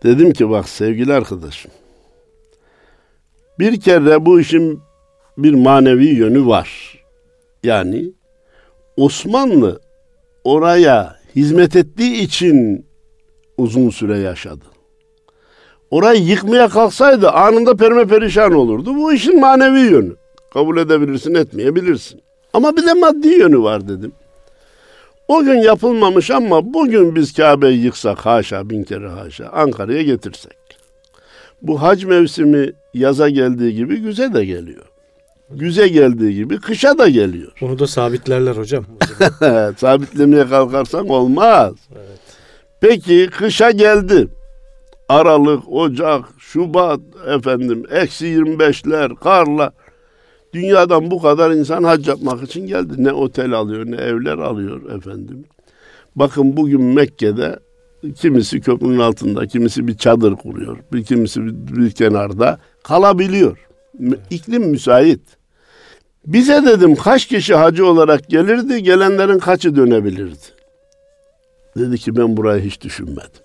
Dedim 0.03 0.33
ki 0.33 0.49
bak 0.49 0.69
sevgili 0.69 1.13
arkadaşım. 1.13 1.71
Bir 3.59 3.81
kere 3.81 4.25
bu 4.25 4.39
işin 4.39 4.79
bir 5.37 5.53
manevi 5.53 6.05
yönü 6.05 6.47
var. 6.47 6.99
Yani 7.63 8.11
Osmanlı 8.97 9.79
oraya 10.43 11.15
hizmet 11.35 11.75
ettiği 11.75 12.21
için 12.21 12.85
uzun 13.57 13.89
süre 13.89 14.17
yaşadı. 14.17 14.65
Orayı 15.91 16.23
yıkmaya 16.23 16.69
kalksaydı 16.69 17.29
anında 17.29 17.75
perme 17.75 18.05
perişan 18.05 18.53
olurdu. 18.53 18.95
Bu 18.95 19.13
işin 19.13 19.39
manevi 19.39 19.79
yönü. 19.79 20.15
Kabul 20.53 20.77
edebilirsin, 20.77 21.35
etmeyebilirsin. 21.35 22.21
Ama 22.53 22.77
bir 22.77 22.85
de 22.85 22.93
maddi 22.93 23.27
yönü 23.27 23.59
var 23.59 23.87
dedim. 23.87 24.11
O 25.27 25.43
gün 25.43 25.57
yapılmamış 25.57 26.31
ama 26.31 26.73
bugün 26.73 27.15
biz 27.15 27.33
Kabe'yi 27.33 27.83
yıksak 27.83 28.19
haşa 28.19 28.69
bin 28.69 28.83
kere 28.83 29.07
haşa 29.07 29.49
Ankara'ya 29.49 30.01
getirsek. 30.01 30.57
Bu 31.61 31.81
hac 31.81 32.03
mevsimi 32.03 32.71
yaza 32.93 33.29
geldiği 33.29 33.75
gibi 33.75 33.97
güze 33.97 34.33
de 34.33 34.45
geliyor. 34.45 34.85
Güze 35.59 35.87
geldiği 35.87 36.35
gibi 36.35 36.59
kışa 36.59 36.97
da 36.97 37.09
geliyor. 37.09 37.51
Bunu 37.61 37.79
da 37.79 37.87
sabitlerler 37.87 38.55
hocam. 38.55 38.85
Sabitlemeye 39.77 40.47
kalkarsan 40.47 41.07
olmaz. 41.07 41.73
Evet. 41.91 42.19
Peki 42.81 43.29
kışa 43.31 43.71
geldi. 43.71 44.27
Aralık, 45.09 45.63
Ocak, 45.71 46.25
Şubat 46.37 46.99
efendim 47.27 47.83
eksi 47.91 48.25
25'ler, 48.25 49.15
karla. 49.15 49.71
Dünyadan 50.53 51.11
bu 51.11 51.21
kadar 51.21 51.51
insan 51.51 51.83
hac 51.83 52.07
yapmak 52.07 52.43
için 52.43 52.67
geldi. 52.67 52.93
Ne 52.97 53.11
otel 53.11 53.53
alıyor 53.53 53.85
ne 53.85 53.95
evler 53.95 54.37
alıyor 54.37 54.97
efendim. 54.97 55.45
Bakın 56.15 56.57
bugün 56.57 56.81
Mekke'de 56.81 57.59
kimisi 58.15 58.61
köprünün 58.61 58.99
altında, 58.99 59.47
kimisi 59.47 59.87
bir 59.87 59.97
çadır 59.97 60.35
kuruyor, 60.35 60.77
bir 60.93 61.03
kimisi 61.03 61.45
bir, 61.45 61.75
bir 61.75 61.91
kenarda 61.91 62.59
kalabiliyor. 62.83 63.67
İklim 64.29 64.63
müsait. 64.63 65.21
Bize 66.25 66.65
dedim 66.65 66.95
kaç 66.95 67.25
kişi 67.25 67.55
hacı 67.55 67.85
olarak 67.85 68.29
gelirdi, 68.29 68.83
gelenlerin 68.83 69.39
kaçı 69.39 69.75
dönebilirdi? 69.75 70.45
Dedi 71.77 71.97
ki 71.97 72.15
ben 72.15 72.37
burayı 72.37 72.61
hiç 72.61 72.81
düşünmedim. 72.81 73.43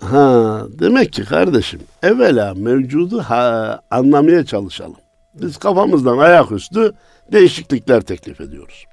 Ha, 0.00 0.62
demek 0.68 1.12
ki 1.12 1.24
kardeşim 1.24 1.80
evvela 2.02 2.54
mevcudu 2.54 3.20
ha, 3.20 3.80
anlamaya 3.90 4.44
çalışalım. 4.44 4.96
Biz 5.34 5.56
kafamızdan 5.56 6.18
ayaküstü 6.18 6.92
değişiklikler 7.32 8.00
teklif 8.00 8.40
ediyoruz. 8.40 8.84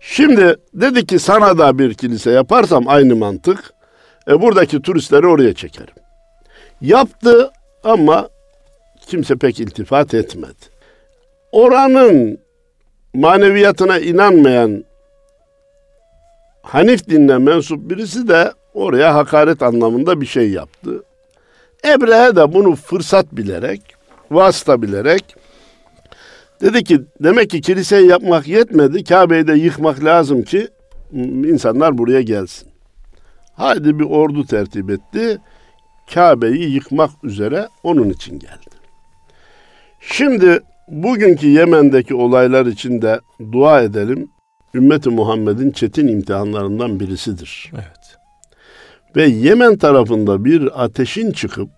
Şimdi 0.00 0.56
dedi 0.74 1.06
ki 1.06 1.18
sana 1.18 1.58
da 1.58 1.78
bir 1.78 1.94
kilise 1.94 2.30
yaparsam 2.30 2.88
aynı 2.88 3.16
mantık. 3.16 3.72
E, 4.28 4.40
buradaki 4.40 4.82
turistleri 4.82 5.26
oraya 5.26 5.54
çekerim. 5.54 5.94
Yaptı 6.80 7.50
ama 7.84 8.28
kimse 9.06 9.36
pek 9.36 9.60
iltifat 9.60 10.14
etmedi. 10.14 10.52
Oranın 11.52 12.38
maneviyatına 13.14 13.98
inanmayan 13.98 14.84
Hanif 16.62 17.08
dinine 17.08 17.38
mensup 17.38 17.90
birisi 17.90 18.28
de 18.28 18.52
oraya 18.74 19.14
hakaret 19.14 19.62
anlamında 19.62 20.20
bir 20.20 20.26
şey 20.26 20.50
yaptı. 20.50 21.02
Ebrehe 21.84 22.36
de 22.36 22.52
bunu 22.52 22.74
fırsat 22.76 23.26
bilerek, 23.32 23.82
vasıta 24.30 24.82
bilerek 24.82 25.36
dedi 26.60 26.84
ki 26.84 27.00
demek 27.20 27.50
ki 27.50 27.60
kiliseyi 27.60 28.08
yapmak 28.08 28.48
yetmedi, 28.48 29.04
Kabe'yi 29.04 29.46
de 29.46 29.52
yıkmak 29.52 30.04
lazım 30.04 30.42
ki 30.42 30.68
insanlar 31.44 31.98
buraya 31.98 32.22
gelsin. 32.22 32.68
Haydi 33.54 33.98
bir 33.98 34.04
ordu 34.04 34.46
tertip 34.46 34.90
etti. 34.90 35.38
Kabe'yi 36.14 36.74
yıkmak 36.74 37.10
üzere 37.22 37.68
onun 37.82 38.10
için 38.10 38.38
geldi. 38.38 38.76
Şimdi 40.00 40.60
bugünkü 40.90 41.46
Yemen'deki 41.46 42.14
olaylar 42.14 42.66
için 42.66 43.02
de 43.02 43.20
dua 43.52 43.82
edelim. 43.82 44.30
Ümmeti 44.74 45.10
Muhammed'in 45.10 45.70
çetin 45.70 46.08
imtihanlarından 46.08 47.00
birisidir. 47.00 47.70
Evet. 47.74 48.16
Ve 49.16 49.24
Yemen 49.26 49.76
tarafında 49.76 50.44
bir 50.44 50.84
ateşin 50.84 51.32
çıkıp 51.32 51.70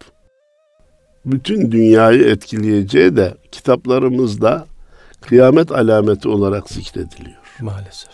bütün 1.27 1.73
dünyayı 1.73 2.25
etkileyeceği 2.25 3.17
de 3.17 3.35
kitaplarımızda 3.53 4.67
kıyamet 5.21 5.73
alameti 5.73 6.29
olarak 6.29 6.71
zikrediliyor. 6.71 7.41
Maalesef. 7.61 8.11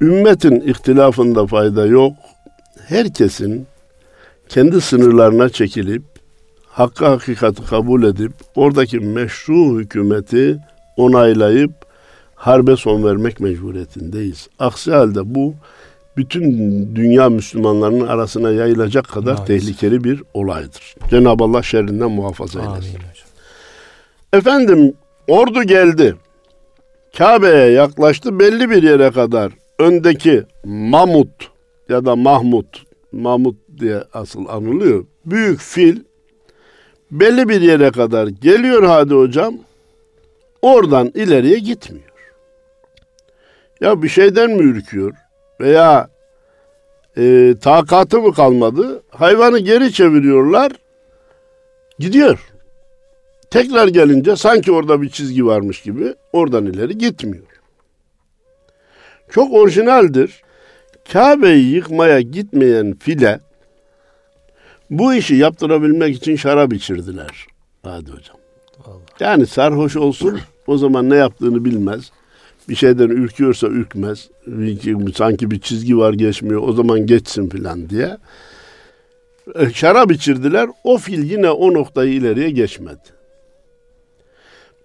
Ümmetin 0.00 0.60
ihtilafında 0.60 1.46
fayda 1.46 1.86
yok. 1.86 2.12
Herkesin 2.86 3.66
kendi 4.48 4.80
sınırlarına 4.80 5.48
çekilip 5.48 6.02
hakkı 6.76 7.06
hakikati 7.06 7.64
kabul 7.64 8.02
edip 8.02 8.32
oradaki 8.54 9.00
meşru 9.00 9.80
hükümeti 9.80 10.58
onaylayıp 10.96 11.72
harbe 12.34 12.76
son 12.76 13.04
vermek 13.04 13.40
mecburiyetindeyiz. 13.40 14.48
Aksi 14.58 14.92
halde 14.92 15.34
bu 15.34 15.54
bütün 16.16 16.44
dünya 16.96 17.30
Müslümanlarının 17.30 18.06
arasına 18.06 18.50
yayılacak 18.50 19.08
kadar 19.08 19.34
Maalesef. 19.34 19.46
tehlikeli 19.46 20.04
bir 20.04 20.22
olaydır. 20.34 20.94
Cenab-ı 21.10 21.44
Allah 21.44 21.62
şerrinden 21.62 22.10
muhafaza 22.10 22.60
eylesin. 22.60 22.76
Amin 22.76 22.94
hocam. 22.94 23.28
Efendim 24.32 24.94
ordu 25.28 25.62
geldi. 25.62 26.14
Kabe'ye 27.18 27.70
yaklaştı 27.70 28.38
belli 28.38 28.70
bir 28.70 28.82
yere 28.82 29.10
kadar. 29.10 29.52
Öndeki 29.78 30.44
Mamut 30.64 31.50
ya 31.88 32.04
da 32.04 32.16
Mahmut, 32.16 32.82
Mahmut 33.12 33.56
diye 33.80 34.02
asıl 34.12 34.46
anılıyor. 34.46 35.04
Büyük 35.24 35.60
fil 35.60 35.96
belli 37.10 37.48
bir 37.48 37.60
yere 37.60 37.90
kadar 37.90 38.26
geliyor 38.26 38.82
hadi 38.82 39.14
hocam. 39.14 39.54
Oradan 40.62 41.10
ileriye 41.14 41.58
gitmiyor. 41.58 42.06
Ya 43.80 44.02
bir 44.02 44.08
şeyden 44.08 44.50
mi 44.50 44.62
ürküyor? 44.62 45.14
Veya 45.60 46.08
e, 47.18 47.54
takatı 47.62 48.20
mı 48.20 48.34
kalmadı? 48.34 49.02
Hayvanı 49.10 49.58
geri 49.58 49.92
çeviriyorlar. 49.92 50.72
Gidiyor. 51.98 52.52
Tekrar 53.50 53.88
gelince 53.88 54.36
sanki 54.36 54.72
orada 54.72 55.02
bir 55.02 55.08
çizgi 55.08 55.46
varmış 55.46 55.82
gibi 55.82 56.14
oradan 56.32 56.66
ileri 56.66 56.98
gitmiyor. 56.98 57.44
Çok 59.30 59.52
orijinaldir. 59.52 60.42
Kabe'yi 61.12 61.74
yıkmaya 61.74 62.20
gitmeyen 62.20 62.94
file 62.94 63.40
bu 64.90 65.14
işi 65.14 65.34
yaptırabilmek 65.34 66.16
için 66.16 66.36
şarap 66.36 66.72
içirdiler. 66.72 67.46
Hadi 67.82 68.10
hocam. 68.10 68.36
Allah. 68.84 69.00
Yani 69.20 69.46
sarhoş 69.46 69.96
olsun 69.96 70.40
o 70.66 70.78
zaman 70.78 71.10
ne 71.10 71.16
yaptığını 71.16 71.64
bilmez. 71.64 72.10
Bir 72.68 72.74
şeyden 72.74 73.08
ürküyorsa 73.08 73.66
ürkmez. 73.66 74.28
Sanki 75.14 75.50
bir 75.50 75.60
çizgi 75.60 75.98
var 75.98 76.12
geçmiyor 76.12 76.62
o 76.62 76.72
zaman 76.72 77.06
geçsin 77.06 77.48
filan 77.48 77.90
diye. 77.90 78.16
E, 79.54 79.70
şarap 79.70 80.12
içirdiler. 80.12 80.68
O 80.84 80.98
fil 80.98 81.30
yine 81.30 81.50
o 81.50 81.74
noktayı 81.74 82.12
ileriye 82.12 82.50
geçmedi. 82.50 83.00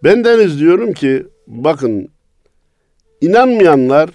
Ben 0.03 0.23
deniz 0.23 0.59
diyorum 0.59 0.93
ki 0.93 1.25
bakın 1.47 2.09
inanmayanlar 3.21 4.09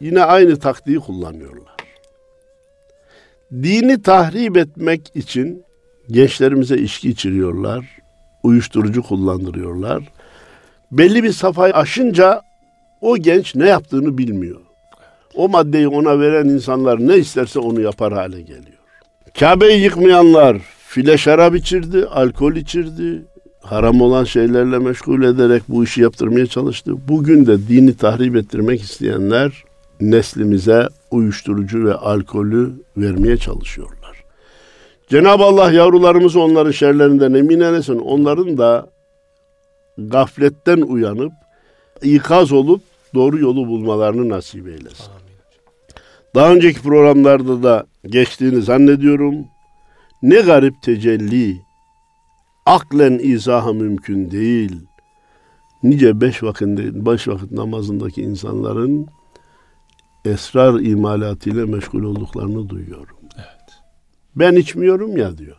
yine 0.00 0.24
aynı 0.24 0.58
taktiği 0.58 0.98
kullanıyorlar. 0.98 1.69
Dini 3.52 4.02
tahrip 4.02 4.56
etmek 4.56 5.12
için 5.14 5.62
gençlerimize 6.10 6.76
içki 6.78 7.10
içiriyorlar, 7.10 7.98
uyuşturucu 8.42 9.02
kullandırıyorlar. 9.02 10.02
Belli 10.92 11.22
bir 11.22 11.32
safhayı 11.32 11.74
aşınca 11.74 12.42
o 13.00 13.16
genç 13.16 13.54
ne 13.54 13.68
yaptığını 13.68 14.18
bilmiyor. 14.18 14.60
O 15.34 15.48
maddeyi 15.48 15.88
ona 15.88 16.20
veren 16.20 16.48
insanlar 16.48 17.08
ne 17.08 17.16
isterse 17.16 17.58
onu 17.58 17.80
yapar 17.80 18.12
hale 18.12 18.40
geliyor. 18.40 18.78
Kabe'yi 19.38 19.82
yıkmayanlar 19.82 20.58
file 20.86 21.18
şarap 21.18 21.56
içirdi, 21.56 22.06
alkol 22.06 22.56
içirdi, 22.56 23.22
haram 23.60 24.00
olan 24.00 24.24
şeylerle 24.24 24.78
meşgul 24.78 25.22
ederek 25.22 25.62
bu 25.68 25.84
işi 25.84 26.02
yaptırmaya 26.02 26.46
çalıştı. 26.46 26.92
Bugün 27.08 27.46
de 27.46 27.68
dini 27.68 27.96
tahrip 27.96 28.36
ettirmek 28.36 28.82
isteyenler 28.82 29.64
neslimize 30.00 30.88
uyuşturucu 31.10 31.84
ve 31.84 31.94
alkolü 31.94 32.72
vermeye 32.96 33.36
çalışıyorlar. 33.36 34.24
Cenab-ı 35.08 35.44
Allah 35.44 35.72
yavrularımızı 35.72 36.40
onların 36.40 36.70
şerlerinden 36.70 37.34
emin 37.34 37.60
eylesin. 37.60 37.98
Onların 37.98 38.58
da 38.58 38.90
gafletten 39.98 40.80
uyanıp 40.80 41.32
ikaz 42.02 42.52
olup 42.52 42.82
doğru 43.14 43.38
yolu 43.38 43.68
bulmalarını 43.68 44.28
nasip 44.28 44.68
eylesin. 44.68 45.06
Daha 46.34 46.52
önceki 46.52 46.82
programlarda 46.82 47.62
da 47.62 47.86
geçtiğini 48.06 48.62
zannediyorum. 48.62 49.34
Ne 50.22 50.40
garip 50.40 50.82
tecelli, 50.82 51.56
aklen 52.66 53.18
izahı 53.22 53.74
mümkün 53.74 54.30
değil. 54.30 54.80
Nice 55.82 56.20
beş 56.20 56.42
vakit, 56.42 56.68
beş 56.78 57.28
vakit 57.28 57.52
namazındaki 57.52 58.22
insanların 58.22 59.06
esrar 60.24 60.80
imalatıyla 60.80 61.66
meşgul 61.66 62.02
olduklarını 62.02 62.68
duyuyorum. 62.68 63.16
Evet. 63.36 63.80
Ben 64.36 64.52
içmiyorum 64.52 65.16
ya 65.16 65.38
diyor. 65.38 65.56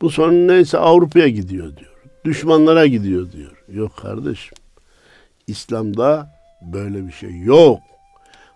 Bu 0.00 0.10
sorun 0.10 0.48
neyse 0.48 0.78
Avrupa'ya 0.78 1.28
gidiyor 1.28 1.76
diyor. 1.76 1.92
Düşmanlara 2.24 2.86
gidiyor 2.86 3.32
diyor. 3.32 3.64
Yok 3.68 3.96
kardeşim. 3.96 4.54
İslam'da 5.46 6.30
böyle 6.62 7.06
bir 7.06 7.12
şey 7.12 7.40
yok. 7.40 7.78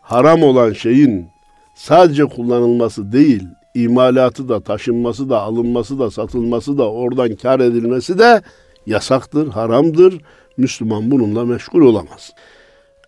Haram 0.01 0.43
olan 0.43 0.73
şeyin 0.73 1.29
sadece 1.75 2.25
kullanılması 2.25 3.13
değil, 3.13 3.43
imalatı 3.75 4.49
da, 4.49 4.61
taşınması 4.61 5.31
da, 5.31 5.41
alınması 5.41 5.99
da, 5.99 6.11
satılması 6.11 6.79
da, 6.79 6.91
oradan 6.91 7.37
kar 7.37 7.61
edilmesi 7.61 8.19
de 8.19 8.43
yasaktır, 8.87 9.49
haramdır. 9.49 10.21
Müslüman 10.57 11.11
bununla 11.11 11.45
meşgul 11.45 11.81
olamaz. 11.81 12.33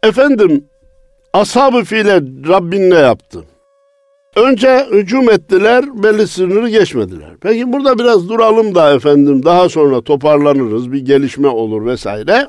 Efendim 0.02 0.64
Ashab-ı 1.32 1.84
file 1.84 2.14
Rabbin 2.48 2.90
ne 2.90 2.98
yaptı? 2.98 3.44
Önce 4.36 4.86
hücum 4.90 5.30
ettiler, 5.30 6.02
belli 6.02 6.28
sınırı 6.28 6.68
geçmediler. 6.68 7.30
Peki 7.40 7.72
burada 7.72 7.98
biraz 7.98 8.28
duralım 8.28 8.74
da 8.74 8.94
efendim, 8.94 9.44
daha 9.44 9.68
sonra 9.68 10.00
toparlanırız, 10.00 10.92
bir 10.92 10.98
gelişme 10.98 11.48
olur 11.48 11.86
vesaire. 11.86 12.48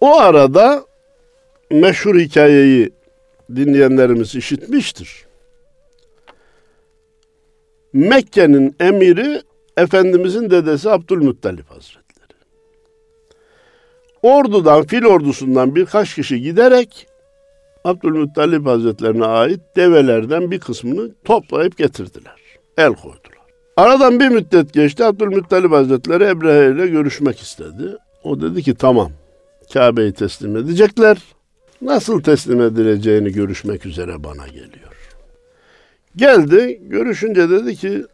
O 0.00 0.18
arada 0.18 0.84
meşhur 1.70 2.18
hikayeyi 2.18 2.90
dinleyenlerimiz 3.56 4.34
işitmiştir. 4.34 5.26
Mekke'nin 7.92 8.76
emiri 8.80 9.42
Efendimizin 9.76 10.50
dedesi 10.50 10.90
Abdülmuttalip 10.90 11.70
Hazretleri. 11.70 12.01
Ordudan, 14.22 14.86
fil 14.86 15.04
ordusundan 15.04 15.74
birkaç 15.74 16.14
kişi 16.14 16.40
giderek 16.40 17.06
Abdülmuttalip 17.84 18.66
Hazretlerine 18.66 19.24
ait 19.24 19.60
develerden 19.76 20.50
bir 20.50 20.60
kısmını 20.60 21.10
toplayıp 21.24 21.78
getirdiler. 21.78 22.36
El 22.78 22.94
koydular. 22.94 23.32
Aradan 23.76 24.20
bir 24.20 24.28
müddet 24.28 24.72
geçti. 24.72 25.04
Abdülmuttalip 25.04 25.72
Hazretleri 25.72 26.24
Ebrehe 26.24 26.74
ile 26.74 26.86
görüşmek 26.86 27.40
istedi. 27.40 27.96
O 28.24 28.40
dedi 28.40 28.62
ki 28.62 28.74
tamam 28.74 29.10
Kabe'yi 29.72 30.12
teslim 30.12 30.56
edecekler. 30.56 31.18
Nasıl 31.82 32.22
teslim 32.22 32.62
edileceğini 32.62 33.32
görüşmek 33.32 33.86
üzere 33.86 34.24
bana 34.24 34.46
geliyor. 34.46 34.92
Geldi, 36.16 36.80
görüşünce 36.82 37.50
dedi 37.50 37.76
ki 37.76 38.04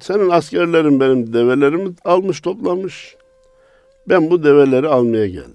senin 0.00 0.30
askerlerin 0.30 1.00
benim 1.00 1.32
develerimi 1.32 1.90
almış 2.04 2.40
toplamış. 2.40 3.17
Ben 4.08 4.30
bu 4.30 4.44
develeri 4.44 4.88
almaya 4.88 5.26
geldim. 5.26 5.54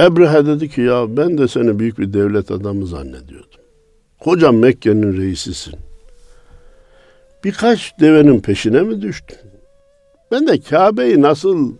Ebrehe 0.00 0.46
dedi 0.46 0.68
ki 0.68 0.80
ya 0.80 1.16
ben 1.16 1.38
de 1.38 1.48
seni 1.48 1.78
büyük 1.78 1.98
bir 1.98 2.12
devlet 2.12 2.50
adamı 2.50 2.86
zannediyordum. 2.86 3.60
Koca 4.20 4.52
Mekke'nin 4.52 5.16
reisisin. 5.16 5.74
Birkaç 7.44 8.00
devenin 8.00 8.40
peşine 8.40 8.82
mi 8.82 9.02
düştün? 9.02 9.38
Ben 10.30 10.46
de 10.46 10.60
Kabe'yi 10.60 11.22
nasıl 11.22 11.72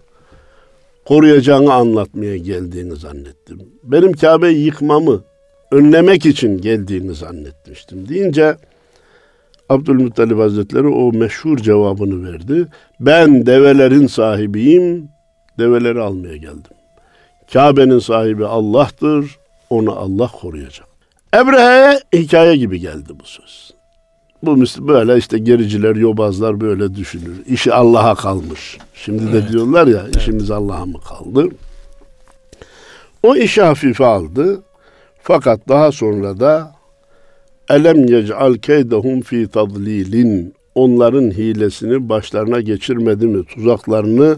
koruyacağını 1.05 1.73
anlatmaya 1.73 2.37
geldiğini 2.37 2.97
zannettim. 2.97 3.59
Benim 3.83 4.13
Kabe'yi 4.13 4.65
yıkmamı 4.65 5.23
önlemek 5.71 6.27
için 6.27 6.59
geldiğini 6.59 7.15
zannetmiştim 7.15 8.09
deyince 8.09 8.57
Abdülmuttalip 9.69 10.39
Hazretleri 10.39 10.87
o 10.87 11.13
meşhur 11.13 11.59
cevabını 11.59 12.33
verdi. 12.33 12.67
Ben 13.01 13.47
develerin 13.47 14.07
sahibiyim, 14.07 15.09
develeri 15.59 16.01
almaya 16.01 16.37
geldim. 16.37 16.73
Kabe'nin 17.53 17.99
sahibi 17.99 18.47
Allah'tır, 18.47 19.39
onu 19.71 19.99
Allah 19.99 20.29
koruyacak. 20.41 20.87
Ebrehe'ye 21.35 22.01
hikaye 22.13 22.57
gibi 22.57 22.81
geldi 22.81 23.13
bu 23.21 23.25
söz. 23.25 23.75
Bu 24.43 24.57
böyle 24.89 25.17
işte 25.17 25.39
gericiler, 25.39 25.97
yobazlar 25.97 26.61
böyle 26.61 26.95
düşünür. 26.95 27.47
İşi 27.47 27.75
Allah'a 27.75 28.15
kalmış. 28.15 28.79
Şimdi 28.95 29.33
de 29.33 29.39
evet. 29.39 29.53
diyorlar 29.53 29.87
ya 29.87 30.03
evet. 30.05 30.17
işimiz 30.17 30.51
Allah'a 30.51 30.87
mı 30.87 31.01
kaldı? 31.09 31.49
O 33.23 33.37
işi 33.37 33.63
hafife 33.63 34.05
aldı. 34.05 34.63
Fakat 35.23 35.69
daha 35.69 35.93
sonra 35.93 36.41
da 36.41 36.73
elem 37.69 38.07
yec'al 38.07 38.55
keydehum 38.55 39.21
fi 39.21 39.49
tadlilin 39.49 40.55
onların 40.75 41.31
hilesini 41.31 42.09
başlarına 42.09 42.61
geçirmedi 42.61 43.27
mi? 43.27 43.45
Tuzaklarını 43.45 44.37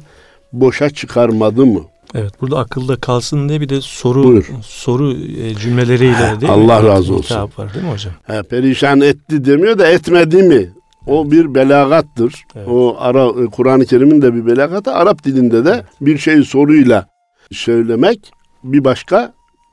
boşa 0.52 0.90
çıkarmadı 0.90 1.66
mı? 1.66 1.80
Evet 2.14 2.32
burada 2.40 2.58
akılda 2.58 2.96
kalsın 2.96 3.48
diye 3.48 3.60
bir 3.60 3.68
de 3.68 3.80
soru 3.80 4.24
Buyur. 4.24 4.50
soru 4.62 5.12
e, 5.12 5.54
cümleleriyle 5.54 6.40
değil 6.40 6.52
Allah 6.52 6.80
mi? 6.80 6.88
razı 6.88 7.14
olsun. 7.14 7.36
var 7.36 7.74
değil 7.74 7.84
mi 7.84 7.90
hocam? 7.92 8.12
He, 8.24 8.42
perişan 8.42 9.00
etti 9.00 9.44
demiyor 9.44 9.78
da 9.78 9.86
etmedi 9.86 10.42
mi? 10.42 10.70
O 11.06 11.30
bir 11.30 11.54
belagattır. 11.54 12.44
Evet. 12.56 12.68
O 12.68 12.96
ara 12.98 13.42
e, 13.42 13.46
Kur'an-ı 13.46 13.86
Kerim'in 13.86 14.22
de 14.22 14.34
bir 14.34 14.46
belagatı. 14.46 14.92
Arap 14.92 15.24
dilinde 15.24 15.64
de 15.64 15.84
bir 16.00 16.18
şeyi 16.18 16.44
soruyla 16.44 17.06
söylemek 17.52 18.32
bir 18.64 18.84
başka 18.84 19.32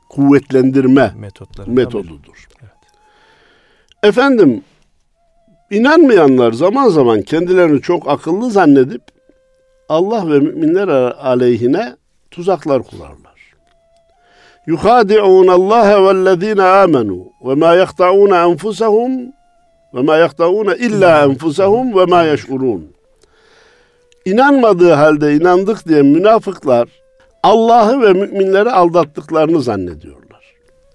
kuvvetlendirme 0.10 1.14
metodudur. 1.68 2.48
Evet. 2.62 2.73
Efendim 4.04 4.64
inanmayanlar 5.72 6.52
zaman 6.52 6.90
zaman 6.90 7.22
kendilerini 7.22 7.82
çok 7.82 8.10
akıllı 8.10 8.52
zannedip 8.52 9.02
Allah 9.90 10.32
ve 10.32 10.40
müminler 10.40 10.88
aleyhine 11.12 11.96
tuzaklar 12.32 12.84
kurarlar. 12.84 13.34
Amenu 16.64 17.26
ve 17.46 17.56
ma 17.56 17.76
yahta'un 17.76 18.32
enfusahum 18.32 19.12
ve 19.94 20.02
ma 20.02 20.18
yahta'un 20.18 20.76
illa 20.76 21.24
enfusahum 21.24 21.98
ve 21.98 22.06
ma 22.06 22.24
yeş'urun. 22.24 22.92
İnanmadığı 24.26 24.94
halde 24.94 25.36
inandık 25.36 25.88
diye 25.88 26.02
münafıklar 26.02 26.90
Allah'ı 27.44 28.02
ve 28.02 28.14
müminleri 28.14 28.72
aldattıklarını 28.72 29.62
zannediyorlar. 29.62 30.54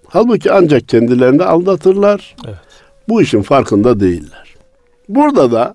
Halbuki 0.09 0.53
ancak 0.53 0.89
kendilerini 0.89 1.45
aldatırlar. 1.45 2.37
Evet. 2.47 2.68
Bu 3.09 3.23
işin 3.23 3.43
farkında 3.43 4.01
değiller. 4.01 4.55
Burada 5.09 5.53
da 5.53 5.75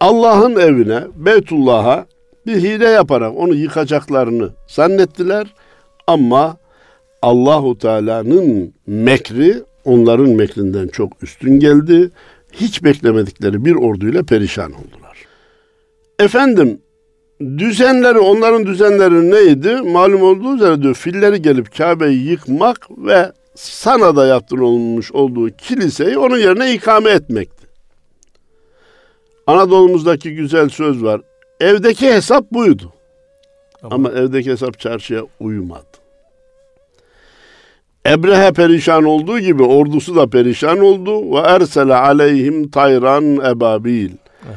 Allah'ın 0.00 0.56
evine, 0.56 1.02
Beytullah'a 1.16 2.06
bir 2.46 2.56
hile 2.56 2.88
yaparak 2.88 3.36
onu 3.36 3.54
yıkacaklarını 3.54 4.50
zannettiler 4.66 5.54
ama 6.06 6.56
Allahu 7.22 7.78
Teala'nın 7.78 8.74
mekri 8.86 9.62
onların 9.84 10.28
mekrinden 10.28 10.88
çok 10.88 11.22
üstün 11.22 11.60
geldi. 11.60 12.10
Hiç 12.52 12.84
beklemedikleri 12.84 13.64
bir 13.64 13.74
orduyla 13.74 14.22
perişan 14.22 14.72
oldular. 14.72 15.18
Efendim 16.18 16.80
düzenleri 17.40 18.18
onların 18.18 18.66
düzenleri 18.66 19.30
neydi? 19.30 19.74
Malum 19.74 20.22
olduğu 20.22 20.56
üzere 20.56 20.82
diyor 20.82 20.94
filleri 20.94 21.42
gelip 21.42 21.76
Kabe'yi 21.76 22.30
yıkmak 22.30 22.88
ve 22.90 23.32
Sana'da 23.58 24.26
yaptırılmış 24.26 25.12
olduğu 25.12 25.50
kiliseyi 25.50 26.18
onun 26.18 26.38
yerine 26.38 26.74
ikame 26.74 27.10
etmekti. 27.10 27.66
Anadolu'muzdaki 29.46 30.34
güzel 30.34 30.68
söz 30.68 31.02
var. 31.04 31.20
Evdeki 31.60 32.12
hesap 32.12 32.52
buydu. 32.52 32.92
Ama, 33.82 33.94
Ama 33.94 34.10
evdeki 34.10 34.50
hesap 34.50 34.78
çarşıya 34.78 35.22
uymadı. 35.40 35.86
Ebrehe 38.06 38.52
perişan 38.52 39.04
olduğu 39.04 39.38
gibi 39.38 39.62
ordusu 39.62 40.16
da 40.16 40.26
perişan 40.26 40.78
oldu. 40.78 41.34
Ve 41.34 41.38
ersele 41.38 41.94
aleyhim 41.94 42.70
tayran 42.70 43.24
ebabil. 43.24 44.10
Evet. 44.46 44.56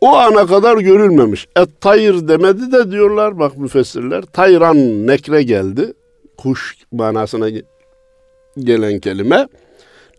O 0.00 0.16
ana 0.16 0.46
kadar 0.46 0.78
görülmemiş. 0.78 1.46
Et 1.56 1.80
tayır 1.80 2.28
demedi 2.28 2.72
de 2.72 2.90
diyorlar 2.90 3.38
bak 3.38 3.56
müfessirler. 3.56 4.22
Tayran 4.22 5.06
nekre 5.06 5.42
geldi. 5.42 5.92
Kuş 6.36 6.76
manasına 6.92 7.50
gelen 8.58 8.98
kelime. 8.98 9.48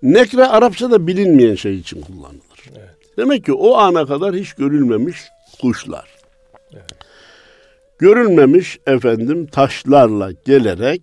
Nekre 0.03 0.45
Arapçada 0.45 1.07
bilinmeyen 1.07 1.55
şey 1.55 1.75
için 1.79 2.01
kullanılır. 2.01 2.69
Evet. 2.69 3.17
Demek 3.17 3.45
ki 3.45 3.53
o 3.53 3.75
ana 3.75 4.05
kadar 4.05 4.35
hiç 4.35 4.53
görülmemiş 4.53 5.17
kuşlar. 5.61 6.15
Görülmemiş 7.99 8.79
efendim 8.87 9.47
taşlarla 9.47 10.31
gelerek 10.45 11.01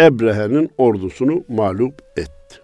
Ebrehe'nin 0.00 0.70
ordusunu 0.78 1.44
mağlup 1.48 2.02
etti. 2.16 2.60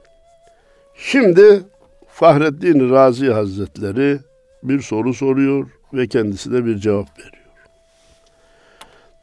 Şimdi 0.97 1.63
Fahreddin 2.09 2.91
Razi 2.91 3.31
Hazretleri 3.31 4.19
bir 4.63 4.81
soru 4.81 5.15
soruyor 5.15 5.71
ve 5.93 6.07
kendisi 6.09 6.53
de 6.53 6.67
bir 6.67 6.77
cevap 6.77 7.19
veriyor. 7.19 7.45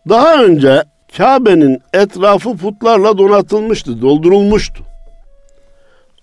Daha 0.10 0.44
önce 0.44 0.84
Kabe'nin 1.18 1.82
etrafı 1.94 2.58
putlarla 2.58 3.18
donatılmıştı, 3.18 4.02
doldurulmuştu. 4.02 4.84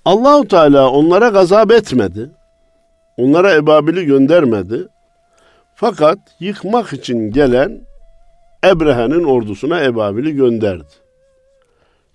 Allahu 0.05 0.49
Teala 0.49 0.91
onlara 0.91 1.29
gazap 1.29 1.73
etmedi. 1.73 2.31
Onlara 3.17 3.55
ebabili 3.55 4.07
göndermedi. 4.07 4.89
Fakat 5.75 6.19
yıkmak 6.41 6.93
için 6.93 7.31
gelen 7.31 7.81
Ebrehe'nin 8.65 9.25
ordusuna 9.25 9.85
ebabili 9.85 10.35
gönderdi. 10.35 10.93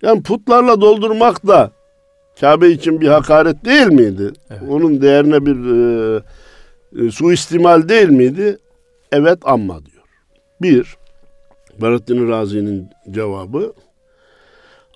Yani 0.02 0.22
putlarla 0.22 0.80
doldurmak 0.80 1.46
da 1.46 1.70
Kabe 2.40 2.68
için 2.68 3.00
bir 3.00 3.08
hakaret 3.08 3.64
değil 3.64 3.86
miydi? 3.86 4.32
Evet. 4.50 4.62
Onun 4.70 5.02
değerine 5.02 5.46
bir 5.46 5.56
e, 5.56 6.22
e, 6.98 7.10
suistimal 7.10 7.88
değil 7.88 8.08
miydi? 8.08 8.58
Evet 9.12 9.38
amma 9.44 9.84
diyor. 9.84 10.04
Bir, 10.62 10.96
Barattin 11.80 12.28
Razi'nin 12.28 12.90
cevabı 13.10 13.72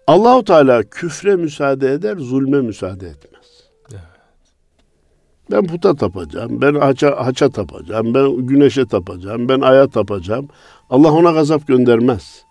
Allahu 0.07 0.45
Teala 0.45 0.83
küfre 0.83 1.37
müsaade 1.37 1.93
eder, 1.93 2.17
zulme 2.17 2.61
müsaade 2.61 3.09
etmez. 3.09 3.47
Evet. 3.93 4.03
Ben 5.51 5.67
puta 5.67 5.95
tapacağım, 5.95 6.61
ben 6.61 6.75
haça, 6.75 7.27
haça 7.27 7.49
tapacağım, 7.51 8.15
ben 8.15 8.47
güneşe 8.47 8.87
tapacağım, 8.87 9.49
ben 9.49 9.61
aya 9.61 9.89
tapacağım. 9.89 10.49
Allah 10.91 11.13
ona 11.13 11.31
gazap 11.31 11.67
göndermez. 11.67 12.45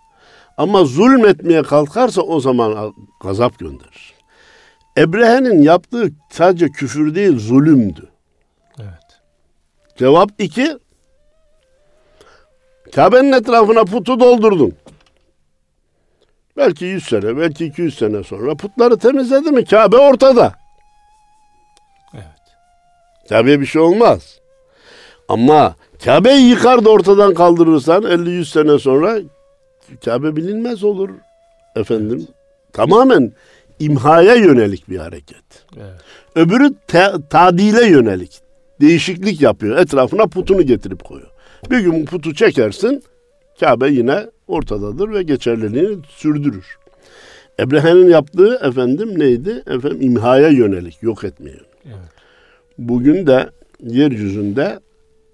Ama 0.56 0.84
zulmetmeye 0.84 1.62
kalkarsa 1.62 2.22
o 2.22 2.40
zaman 2.40 2.94
gazap 3.22 3.58
gönderir. 3.58 4.14
Ebrehe'nin 4.98 5.62
yaptığı 5.62 6.10
sadece 6.30 6.68
küfür 6.68 7.14
değil 7.14 7.38
zulümdü. 7.38 8.08
Evet. 8.80 9.20
Cevap 9.96 10.30
iki. 10.38 10.78
Kabe'nin 12.94 13.32
etrafına 13.32 13.84
putu 13.84 14.20
doldurdun. 14.20 14.72
Belki 16.56 16.84
100 16.84 17.04
sene, 17.04 17.36
belki 17.36 17.64
200 17.64 17.98
sene 17.98 18.24
sonra 18.24 18.54
putları 18.54 18.98
temizledi 18.98 19.50
mi 19.50 19.64
Kabe 19.64 19.96
ortada. 19.96 20.54
Evet. 22.14 22.24
Kabe 23.28 23.60
bir 23.60 23.66
şey 23.66 23.82
olmaz. 23.82 24.38
Ama 25.28 25.74
Kabe'yi 26.04 26.48
yıkar 26.48 26.84
da 26.84 26.90
ortadan 26.90 27.34
kaldırırsan 27.34 28.02
50-100 28.02 28.44
sene 28.44 28.78
sonra 28.78 29.18
Kabe 30.04 30.36
bilinmez 30.36 30.84
olur 30.84 31.10
efendim. 31.76 32.18
Evet. 32.18 32.34
Tamamen 32.72 33.32
imhaya 33.78 34.34
yönelik 34.34 34.88
bir 34.90 34.98
hareket. 34.98 35.44
Evet. 35.76 36.00
Öbürü 36.34 36.74
te- 36.88 37.12
tadile 37.30 37.86
yönelik. 37.86 38.40
Değişiklik 38.80 39.40
yapıyor. 39.40 39.78
Etrafına 39.78 40.26
putunu 40.26 40.62
getirip 40.62 41.04
koyuyor. 41.04 41.30
Bir 41.70 41.80
gün 41.80 42.04
putu 42.04 42.34
çekersin 42.34 43.02
Kabe 43.60 43.88
yine 43.88 44.26
ortadadır 44.48 45.10
ve 45.10 45.22
geçerliliğini 45.22 45.98
sürdürür. 46.08 46.78
Ebrehe'nin 47.60 48.08
yaptığı 48.08 48.60
efendim 48.62 49.18
neydi? 49.18 49.62
Efendim 49.66 49.98
imhaya 50.00 50.48
yönelik, 50.48 51.02
yok 51.02 51.24
etmeye. 51.24 51.60
Evet. 51.86 51.96
Bugün 52.78 53.26
de 53.26 53.50
yeryüzünde 53.82 54.80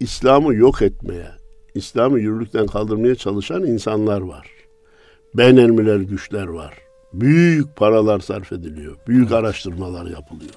İslam'ı 0.01 0.55
yok 0.55 0.83
etmeye, 0.83 1.29
İslam'ı 1.75 2.21
yürürlükten 2.21 2.67
kaldırmaya 2.67 3.15
çalışan 3.15 3.67
insanlar 3.67 4.21
var. 4.21 4.51
Beynelmiler 5.35 5.97
güçler 5.97 6.47
var. 6.47 6.75
Büyük 7.13 7.77
paralar 7.77 8.21
sarf 8.21 8.53
ediliyor. 8.53 8.97
Büyük 9.09 9.29
evet. 9.29 9.33
araştırmalar 9.33 10.07
yapılıyor. 10.07 10.51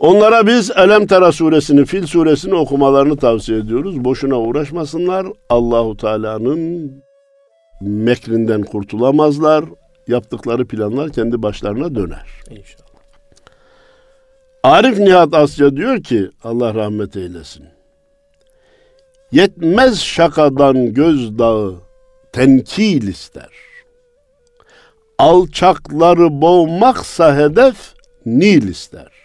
Onlara 0.00 0.46
biz 0.46 0.70
Elem 0.70 1.06
Tera 1.06 1.32
suresini, 1.32 1.84
Fil 1.84 2.06
suresini 2.06 2.54
okumalarını 2.54 3.16
tavsiye 3.16 3.58
ediyoruz. 3.58 4.04
Boşuna 4.04 4.40
uğraşmasınlar. 4.40 5.26
Allahu 5.48 5.96
Teala'nın 5.96 6.92
mekrinden 7.80 8.62
kurtulamazlar. 8.62 9.64
Yaptıkları 10.08 10.66
planlar 10.66 11.12
kendi 11.12 11.42
başlarına 11.42 11.94
döner. 11.94 12.26
İnşallah. 12.50 12.86
Arif 14.62 14.98
Nihat 14.98 15.34
Asya 15.34 15.76
diyor 15.76 16.02
ki 16.02 16.30
Allah 16.44 16.74
rahmet 16.74 17.16
eylesin. 17.16 17.66
Yetmez 19.32 20.00
şakadan 20.00 20.94
gözdağı 20.94 21.74
tenkil 22.32 23.08
ister. 23.08 23.50
Alçakları 25.18 26.40
boğmaksa 26.40 27.36
hedef 27.36 27.76
Nil 28.26 28.68
ister. 28.68 29.15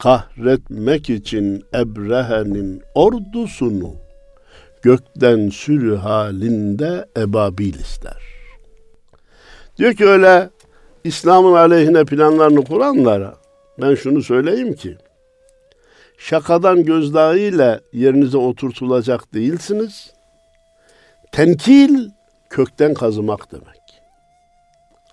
Kahretmek 0.00 1.10
için 1.10 1.64
Ebrehe'nin 1.74 2.82
ordusunu 2.94 3.94
gökten 4.82 5.48
sürü 5.48 5.96
halinde 5.96 7.06
ebabil 7.16 7.74
ister. 7.74 8.22
Diyor 9.78 9.94
ki 9.94 10.06
öyle 10.06 10.50
İslam'ın 11.04 11.54
aleyhine 11.54 12.04
planlarını 12.04 12.64
kuranlara 12.64 13.34
ben 13.80 13.94
şunu 13.94 14.22
söyleyeyim 14.22 14.74
ki 14.74 14.96
şakadan 16.18 16.84
gözdağıyla 16.84 17.80
yerinize 17.92 18.38
oturtulacak 18.38 19.34
değilsiniz. 19.34 20.12
Tenkil 21.32 22.10
kökten 22.50 22.94
kazımak 22.94 23.52
demek. 23.52 24.02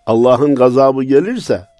Allah'ın 0.06 0.56
gazabı 0.56 1.04
gelirse 1.04 1.77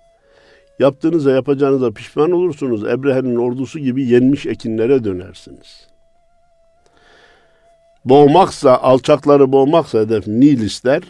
yaptığınıza 0.80 1.32
yapacağınıza 1.32 1.92
pişman 1.92 2.32
olursunuz. 2.32 2.84
Ebrehe'nin 2.84 3.36
ordusu 3.36 3.80
gibi 3.80 4.06
yenmiş 4.06 4.46
ekinlere 4.46 5.04
dönersiniz. 5.04 5.88
Boğmaksa, 8.06 8.78
alçakları 8.78 9.52
boğmaksa 9.52 10.00
hedef 10.00 10.28
Nil 10.28 10.62
ister. 10.62 11.04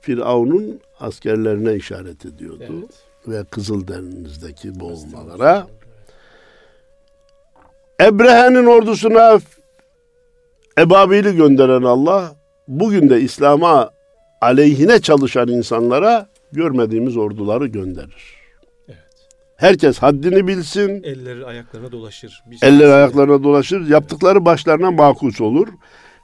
Firavun'un 0.00 0.80
askerlerine 1.00 1.74
işaret 1.74 2.26
ediyordu. 2.26 2.64
Evet. 2.70 2.90
Ve 3.28 3.44
Kızıldeniz'deki 3.44 4.80
boğulmalara. 4.80 5.66
Ebrehe'nin 8.00 8.66
ordusuna 8.66 9.40
Ebabil'i 10.78 11.36
gönderen 11.36 11.82
Allah 11.82 12.34
bugün 12.68 13.10
de 13.10 13.20
İslam'a 13.20 13.90
aleyhine 14.40 15.00
çalışan 15.00 15.48
insanlara 15.48 16.26
görmediğimiz 16.52 17.16
orduları 17.16 17.66
gönderir. 17.66 18.43
Herkes 19.56 19.98
haddini 19.98 20.46
bilsin. 20.46 21.02
Elleri 21.02 21.46
ayaklarına 21.46 21.92
dolaşır. 21.92 22.42
Bir 22.46 22.58
Elleri 22.62 22.92
ayaklarına 22.92 23.44
dolaşır. 23.44 23.88
Yaptıkları 23.88 24.44
başlarına 24.44 24.90
makus 24.90 25.40
olur. 25.40 25.68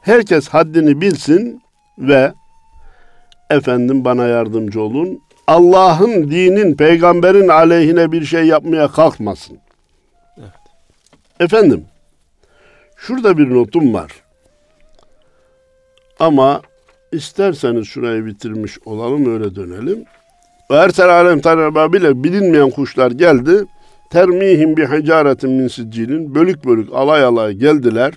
Herkes 0.01 0.49
haddini 0.49 1.01
bilsin 1.01 1.63
ve 1.99 2.33
efendim 3.51 4.05
bana 4.05 4.27
yardımcı 4.27 4.81
olun. 4.81 5.21
Allah'ın, 5.47 6.31
dinin, 6.31 6.75
peygamberin 6.75 7.49
aleyhine 7.49 8.13
bir 8.13 8.25
şey 8.25 8.45
yapmaya 8.45 8.89
kalkmasın. 8.89 9.59
Evet. 10.39 10.51
Efendim, 11.41 11.85
şurada 12.97 13.39
bir 13.39 13.51
notum 13.55 13.95
var. 13.95 14.13
Ama 16.21 16.63
şurayı 17.87 18.27
bitirmiş 18.27 18.79
olalım 18.85 19.35
öyle 19.35 19.55
dönelim. 19.55 20.05
Ersel 20.71 21.21
alem 21.21 21.39
bile 21.93 22.25
bilinmeyen 22.25 22.71
kuşlar 22.71 23.11
geldi. 23.11 23.65
Termihim 24.11 24.77
bi 24.77 24.87
hicaretin 24.87 25.51
min 25.51 25.69
siccilin. 25.69 26.35
Bölük 26.35 26.65
bölük 26.65 26.93
alay 26.93 27.25
alay 27.25 27.53
geldiler. 27.53 28.15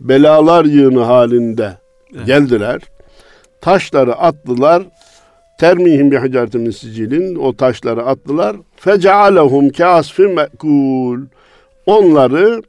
Belalar 0.00 0.64
yığını 0.64 1.02
halinde 1.02 1.72
evet. 2.16 2.26
geldiler. 2.26 2.80
Taşları 3.60 4.14
attılar. 4.14 4.82
Termihim 5.60 6.10
bi 6.10 6.18
hicaretin 6.18 6.60
min 6.60 6.70
siccilin. 6.70 7.34
O 7.34 7.56
taşları 7.56 8.02
attılar. 8.02 8.56
Fecealehum 8.76 9.70
kasfin 9.70 10.30
mekul. 10.30 11.20
Onları 11.86 12.62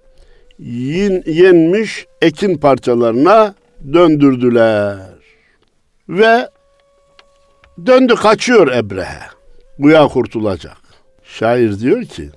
yenmiş 1.25 2.05
ekin 2.21 2.57
parçalarına 2.57 3.55
döndürdüler. 3.93 4.97
Ve 6.09 6.47
döndü 7.86 8.15
kaçıyor 8.15 8.67
Ebrehe. 8.67 9.19
Buya 9.80 10.07
kurtulacak. 10.07 10.78
Şair 11.24 11.80
diyor 11.80 12.03
ki 12.03 12.30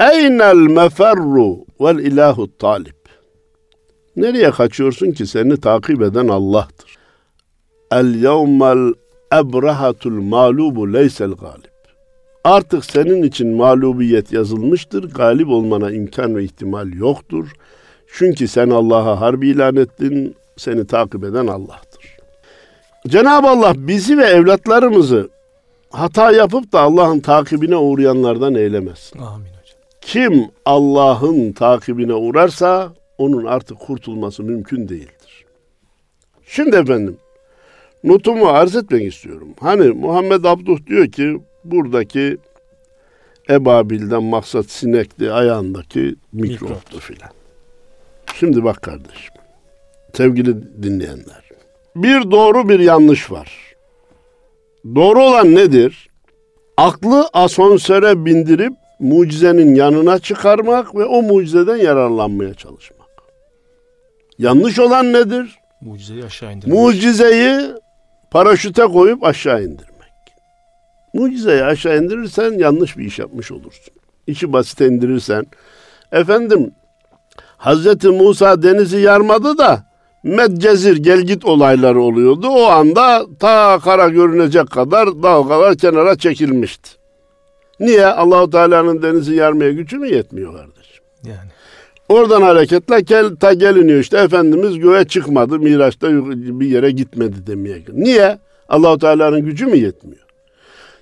Eynel 0.00 0.56
meferru 0.56 1.64
vel 1.80 1.98
ilahu 1.98 2.58
talib. 2.58 3.02
Nereye 4.16 4.50
kaçıyorsun 4.50 5.12
ki 5.12 5.26
seni 5.26 5.60
takip 5.60 6.02
eden 6.02 6.28
Allah'tır. 6.28 6.96
El 7.92 8.14
yevmel 8.14 8.94
ebrahatul 9.34 10.22
malubu 10.22 10.92
leysel 10.92 11.30
galib. 11.32 11.72
Artık 12.44 12.84
senin 12.84 13.22
için 13.22 13.56
mağlubiyet 13.56 14.32
yazılmıştır. 14.32 15.10
Galip 15.10 15.48
olmana 15.48 15.90
imkan 15.90 16.36
ve 16.36 16.44
ihtimal 16.44 16.92
yoktur. 16.92 17.52
Çünkü 18.14 18.48
sen 18.48 18.70
Allah'a 18.70 19.20
harbi 19.20 19.48
ilan 19.48 19.76
ettin. 19.76 20.34
Seni 20.56 20.86
takip 20.86 21.24
eden 21.24 21.46
Allah'tır. 21.46 21.91
Cenab-ı 23.08 23.48
Allah 23.48 23.72
bizi 23.76 24.18
ve 24.18 24.24
evlatlarımızı 24.24 25.30
hata 25.90 26.32
yapıp 26.32 26.72
da 26.72 26.80
Allah'ın 26.80 27.20
takibine 27.20 27.76
uğrayanlardan 27.76 28.54
eylemesin. 28.54 29.18
Amin 29.18 29.46
hocam. 29.46 29.78
Kim 30.00 30.50
Allah'ın 30.64 31.52
takibine 31.52 32.14
uğrarsa 32.14 32.92
onun 33.18 33.44
artık 33.44 33.78
kurtulması 33.80 34.42
mümkün 34.42 34.88
değildir. 34.88 35.44
Şimdi 36.46 36.76
efendim 36.76 37.16
notumu 38.04 38.48
arz 38.48 38.76
etmek 38.76 39.12
istiyorum. 39.12 39.48
Hani 39.60 39.88
Muhammed 39.88 40.44
Abduh 40.44 40.86
diyor 40.86 41.06
ki 41.06 41.40
buradaki 41.64 42.38
ebabilden 43.50 44.22
maksat 44.22 44.66
sinekti 44.70 45.32
ayağındaki 45.32 46.14
mikroptu 46.32 46.98
filan. 46.98 47.30
Şimdi 48.34 48.64
bak 48.64 48.82
kardeşim. 48.82 49.34
Sevgili 50.14 50.82
dinleyenler. 50.82 51.41
Bir 51.96 52.30
doğru 52.30 52.68
bir 52.68 52.80
yanlış 52.80 53.30
var. 53.30 53.74
Doğru 54.94 55.22
olan 55.22 55.54
nedir? 55.54 56.08
Aklı 56.76 57.28
asansöre 57.32 58.24
bindirip 58.24 58.72
mucizenin 58.98 59.74
yanına 59.74 60.18
çıkarmak 60.18 60.94
ve 60.94 61.04
o 61.04 61.22
mucizeden 61.22 61.76
yararlanmaya 61.76 62.54
çalışmak. 62.54 63.08
Yanlış 64.38 64.78
olan 64.78 65.12
nedir? 65.12 65.58
Mucizeyi 65.80 66.24
aşağı 66.24 66.52
indirmek. 66.52 66.78
Mucizeyi 66.78 67.70
paraşüte 68.30 68.82
koyup 68.82 69.24
aşağı 69.24 69.62
indirmek. 69.62 70.12
Mucizeyi 71.14 71.64
aşağı 71.64 71.98
indirirsen 71.98 72.52
yanlış 72.52 72.98
bir 72.98 73.04
iş 73.04 73.18
yapmış 73.18 73.52
olursun. 73.52 73.94
İşi 74.26 74.52
basit 74.52 74.80
indirirsen. 74.80 75.46
Efendim 76.12 76.72
Hazreti 77.56 78.08
Musa 78.08 78.62
denizi 78.62 78.98
yarmadı 78.98 79.58
da 79.58 79.91
Medcezir 80.24 80.96
gel 80.96 81.20
git 81.20 81.44
olayları 81.44 82.00
oluyordu. 82.00 82.48
O 82.48 82.64
anda 82.64 83.26
ta 83.40 83.78
kara 83.84 84.08
görünecek 84.08 84.70
kadar 84.70 85.22
dalgalar 85.22 85.76
kenara 85.76 86.18
çekilmişti. 86.18 86.90
Niye? 87.80 88.06
Allahu 88.06 88.50
Teala'nın 88.50 89.02
denizi 89.02 89.34
yarmaya 89.34 89.72
gücü 89.72 89.98
mü 89.98 90.14
yetmiyor 90.14 90.52
kardeşim? 90.52 91.04
Yani. 91.24 91.50
Oradan 92.08 92.42
hareketle 92.42 93.00
gel, 93.00 93.36
ta 93.36 93.52
geliniyor 93.52 94.00
işte 94.00 94.18
Efendimiz 94.18 94.78
göğe 94.78 95.04
çıkmadı, 95.04 95.58
Miraç'ta 95.58 96.08
bir 96.60 96.66
yere 96.66 96.90
gitmedi 96.90 97.46
demeye. 97.46 97.82
Niye? 97.92 98.38
Allahu 98.68 98.98
Teala'nın 98.98 99.40
gücü 99.44 99.66
mü 99.66 99.76
yetmiyor? 99.76 100.22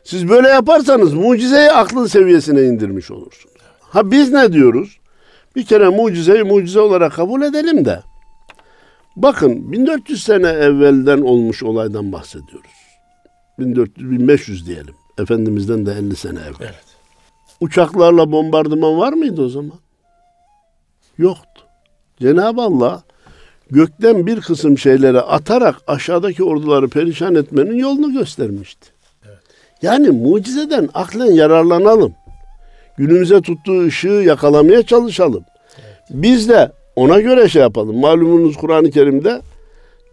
Siz 0.04 0.28
böyle 0.28 0.48
yaparsanız 0.48 1.14
mucizeyi 1.14 1.70
aklın 1.70 2.06
seviyesine 2.06 2.62
indirmiş 2.62 3.10
olursunuz. 3.10 3.56
Ha 3.80 4.10
biz 4.10 4.32
ne 4.32 4.52
diyoruz? 4.52 4.98
Bir 5.56 5.64
kere 5.64 5.88
mucizeyi 5.88 6.42
mucize 6.42 6.80
olarak 6.80 7.12
kabul 7.12 7.42
edelim 7.42 7.84
de. 7.84 8.02
Bakın 9.16 9.72
1400 9.72 10.22
sene 10.22 10.48
evvelden 10.48 11.20
olmuş 11.20 11.62
olaydan 11.62 12.12
bahsediyoruz. 12.12 12.70
1400 13.58 14.10
1500 14.10 14.66
diyelim. 14.66 14.94
Efendimizden 15.18 15.86
de 15.86 15.92
50 15.92 16.16
sene 16.16 16.38
evvel. 16.38 16.54
Evet. 16.60 16.84
Uçaklarla 17.60 18.32
bombardıman 18.32 18.98
var 18.98 19.12
mıydı 19.12 19.42
o 19.42 19.48
zaman? 19.48 19.78
Yoktu. 21.18 21.62
Cenab-ı 22.20 22.62
Allah 22.62 23.02
gökten 23.70 24.26
bir 24.26 24.40
kısım 24.40 24.78
şeyleri 24.78 25.20
atarak 25.20 25.76
aşağıdaki 25.86 26.44
orduları 26.44 26.88
perişan 26.88 27.34
etmenin 27.34 27.76
yolunu 27.76 28.12
göstermişti. 28.12 28.90
Yani 29.82 30.10
mucizeden 30.10 30.88
aklen 30.94 31.32
yararlanalım. 31.32 32.14
Günümüze 32.96 33.40
tuttuğu 33.40 33.86
ışığı 33.86 34.08
yakalamaya 34.08 34.82
çalışalım. 34.82 35.44
Biz 36.10 36.48
de 36.48 36.72
ona 36.96 37.20
göre 37.20 37.48
şey 37.48 37.62
yapalım. 37.62 37.96
Malumunuz 37.96 38.56
Kur'an-ı 38.56 38.90
Kerim'de 38.90 39.42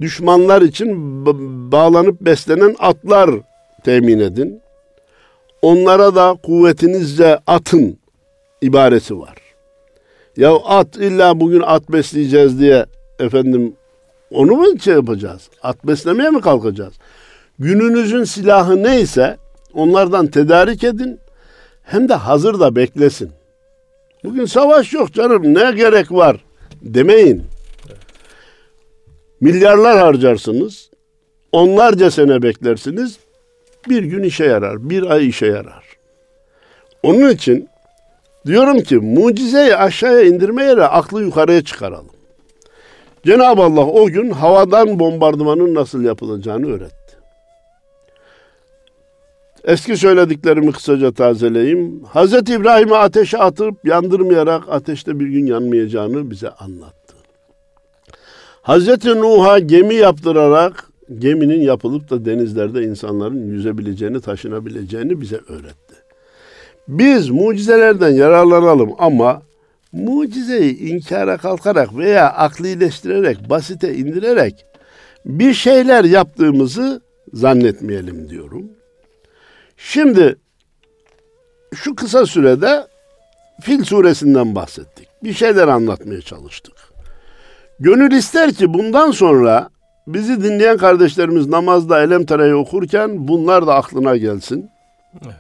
düşmanlar 0.01 0.61
için 0.61 1.25
bağlanıp 1.71 2.21
beslenen 2.21 2.75
atlar 2.80 3.30
temin 3.84 4.19
edin. 4.19 4.61
Onlara 5.61 6.15
da 6.15 6.38
kuvvetinizle 6.43 7.39
atın 7.47 7.99
ibaresi 8.61 9.19
var. 9.19 9.36
Ya 10.38 10.55
at 10.65 10.97
illa 10.97 11.39
bugün 11.39 11.61
at 11.61 11.91
besleyeceğiz 11.91 12.59
diye 12.59 12.86
efendim 13.19 13.75
onu 14.32 14.55
mu 14.55 14.80
şey 14.80 14.93
yapacağız? 14.93 15.49
At 15.63 15.88
beslemeye 15.88 16.30
mi 16.30 16.41
kalkacağız? 16.41 16.93
Gününüzün 17.59 18.23
silahı 18.23 18.84
neyse 18.84 19.38
onlardan 19.73 20.28
tedarik 20.28 20.84
edin. 20.84 21.19
Hem 21.84 22.09
de 22.09 22.13
hazır 22.13 22.59
da 22.59 22.75
beklesin. 22.75 23.32
Bugün 24.23 24.45
savaş 24.45 24.93
yok 24.93 25.13
canım 25.13 25.53
ne 25.53 25.71
gerek 25.71 26.11
var 26.11 26.47
demeyin. 26.82 27.43
Milyarlar 29.41 29.97
harcarsınız. 29.97 30.89
Onlarca 31.51 32.11
sene 32.11 32.41
beklersiniz. 32.41 33.17
Bir 33.89 34.03
gün 34.03 34.23
işe 34.23 34.45
yarar. 34.45 34.89
Bir 34.89 35.03
ay 35.03 35.28
işe 35.28 35.45
yarar. 35.45 35.84
Onun 37.03 37.30
için 37.30 37.69
diyorum 38.45 38.80
ki 38.80 38.95
mucizeyi 38.95 39.75
aşağıya 39.75 40.21
indirme 40.21 40.63
yere 40.63 40.84
aklı 40.84 41.21
yukarıya 41.21 41.63
çıkaralım. 41.63 42.09
Cenab-ı 43.25 43.61
Allah 43.61 43.86
o 43.86 44.07
gün 44.07 44.32
havadan 44.32 44.99
bombardımanın 44.99 45.75
nasıl 45.75 46.03
yapılacağını 46.03 46.67
öğretti. 46.75 46.97
Eski 49.68 49.97
söylediklerimi 49.97 50.72
kısaca 50.72 51.11
tazeleyeyim. 51.11 52.03
Hz. 52.03 52.34
İbrahim'i 52.34 52.95
ateşe 52.95 53.38
atıp 53.38 53.86
yandırmayarak 53.86 54.63
ateşte 54.70 55.20
bir 55.20 55.28
gün 55.28 55.45
yanmayacağını 55.45 56.32
bize 56.32 56.49
anlattı. 56.49 57.15
Hz. 58.63 59.05
Nuh'a 59.05 59.59
gemi 59.59 59.95
yaptırarak 59.95 60.89
geminin 61.18 61.61
yapılıp 61.61 62.09
da 62.09 62.26
denizlerde 62.26 62.84
insanların 62.84 63.47
yüzebileceğini, 63.47 64.22
taşınabileceğini 64.22 65.22
bize 65.22 65.39
öğretti. 65.47 65.95
Biz 66.88 67.30
mucizelerden 67.30 68.09
yararlanalım 68.09 68.89
ama 68.97 69.41
mucizeyi 69.91 70.80
inkara 70.80 71.38
kalkarak 71.38 71.97
veya 71.97 72.30
aklileştirerek, 72.34 73.49
basite 73.49 73.95
indirerek 73.95 74.65
bir 75.26 75.53
şeyler 75.53 76.03
yaptığımızı 76.03 77.01
zannetmeyelim 77.34 78.30
diyorum. 78.30 78.78
Şimdi 79.78 80.36
şu 81.75 81.95
kısa 81.95 82.25
sürede 82.25 82.88
Fil 83.61 83.84
suresinden 83.84 84.55
bahsettik. 84.55 85.07
Bir 85.23 85.34
şeyler 85.34 85.67
anlatmaya 85.67 86.21
çalıştık. 86.21 86.73
Gönül 87.80 88.11
ister 88.11 88.53
ki 88.53 88.73
bundan 88.73 89.11
sonra 89.11 89.69
bizi 90.07 90.43
dinleyen 90.43 90.78
kardeşlerimiz 90.78 91.47
namazda 91.47 92.03
Elem 92.03 92.25
Tere'yi 92.25 92.55
okurken 92.55 93.28
bunlar 93.28 93.67
da 93.67 93.75
aklına 93.75 94.17
gelsin. 94.17 94.69
Evet. 95.25 95.36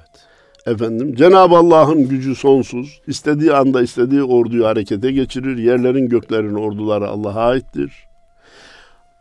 Efendim 0.65 1.15
Cenab-ı 1.15 1.55
Allah'ın 1.55 2.09
gücü 2.09 2.35
sonsuz. 2.35 3.01
İstediği 3.07 3.53
anda 3.53 3.81
istediği 3.81 4.23
orduyu 4.23 4.65
harekete 4.65 5.11
geçirir. 5.11 5.57
Yerlerin 5.57 6.09
göklerin 6.09 6.55
orduları 6.55 7.07
Allah'a 7.07 7.47
aittir. 7.47 7.93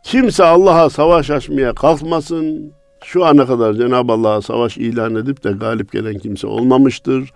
Kimse 0.03 0.43
Allah'a 0.43 0.89
savaş 0.89 1.29
açmaya 1.29 1.73
kalkmasın. 1.73 2.73
Şu 3.07 3.25
ana 3.25 3.45
kadar 3.45 3.73
Cenab-ı 3.73 4.13
Allah'a 4.13 4.41
savaş 4.41 4.77
ilan 4.77 5.15
edip 5.15 5.43
de 5.43 5.51
galip 5.51 5.91
gelen 5.91 6.17
kimse 6.17 6.47
olmamıştır. 6.47 7.31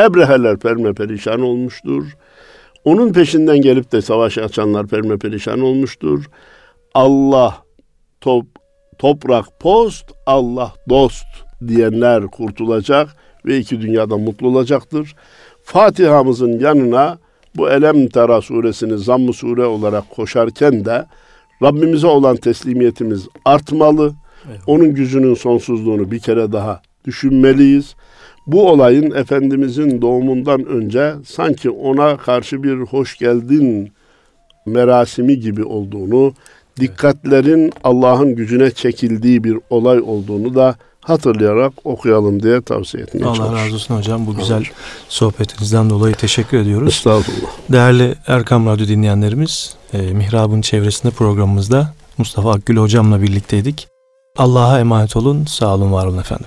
Ebreheler 0.00 0.58
perme 0.58 0.92
perişan 0.92 1.40
olmuştur. 1.40 2.04
Onun 2.84 3.12
peşinden 3.12 3.60
gelip 3.60 3.92
de 3.92 4.02
savaş 4.02 4.38
açanlar 4.38 4.86
perme 4.86 5.18
perişan 5.18 5.60
olmuştur. 5.60 6.24
Allah 6.94 7.56
top, 8.20 8.46
toprak 8.98 9.60
post, 9.60 10.10
Allah 10.26 10.72
dost 10.88 11.26
diyenler 11.68 12.26
kurtulacak 12.26 13.08
ve 13.46 13.58
iki 13.58 13.80
dünyada 13.80 14.16
mutlu 14.18 14.48
olacaktır. 14.48 15.14
Fatiha'mızın 15.62 16.58
yanına 16.58 17.18
bu 17.56 17.70
Elem 17.70 18.08
Tera 18.08 18.40
suresini 18.40 18.98
zamm 18.98 19.34
sure 19.34 19.64
olarak 19.64 20.10
koşarken 20.10 20.84
de 20.84 21.06
Rabbimize 21.62 22.06
olan 22.06 22.36
teslimiyetimiz 22.36 23.28
artmalı. 23.44 24.21
Evet. 24.48 24.60
Onun 24.66 24.94
gücünün 24.94 25.34
sonsuzluğunu 25.34 26.10
bir 26.10 26.18
kere 26.18 26.52
daha 26.52 26.82
düşünmeliyiz. 27.04 27.94
Bu 28.46 28.70
olayın 28.70 29.10
Efendimizin 29.10 30.02
doğumundan 30.02 30.64
önce 30.64 31.14
sanki 31.26 31.70
ona 31.70 32.16
karşı 32.16 32.62
bir 32.62 32.76
hoş 32.76 33.18
geldin 33.18 33.92
merasimi 34.66 35.40
gibi 35.40 35.64
olduğunu, 35.64 36.34
dikkatlerin 36.80 37.72
Allah'ın 37.84 38.34
gücüne 38.34 38.70
çekildiği 38.70 39.44
bir 39.44 39.58
olay 39.70 40.00
olduğunu 40.00 40.54
da 40.54 40.76
hatırlayarak 41.00 41.72
okuyalım 41.84 42.42
diye 42.42 42.60
tavsiye 42.60 43.02
etmeye 43.02 43.24
Allah 43.24 43.34
çalışıyorum. 43.36 43.64
razı 43.64 43.74
olsun 43.74 43.96
hocam. 43.96 44.26
Bu 44.26 44.34
güzel 44.36 44.64
sohbetinizden 45.08 45.90
dolayı 45.90 46.14
teşekkür 46.14 46.58
ediyoruz. 46.58 46.88
Estağfurullah. 46.88 47.50
Değerli 47.72 48.14
Erkam 48.26 48.66
Radyo 48.66 48.86
dinleyenlerimiz, 48.86 49.76
e, 49.92 49.98
Mihrab'ın 49.98 50.60
çevresinde 50.60 51.12
programımızda 51.12 51.94
Mustafa 52.18 52.52
Akgül 52.52 52.76
hocamla 52.76 53.22
birlikteydik. 53.22 53.91
Allah'a 54.36 54.80
emanet 54.80 55.16
olun. 55.16 55.44
Sağ 55.44 55.74
olun, 55.74 55.92
var 55.92 56.06
olun 56.06 56.18
efendim. 56.18 56.46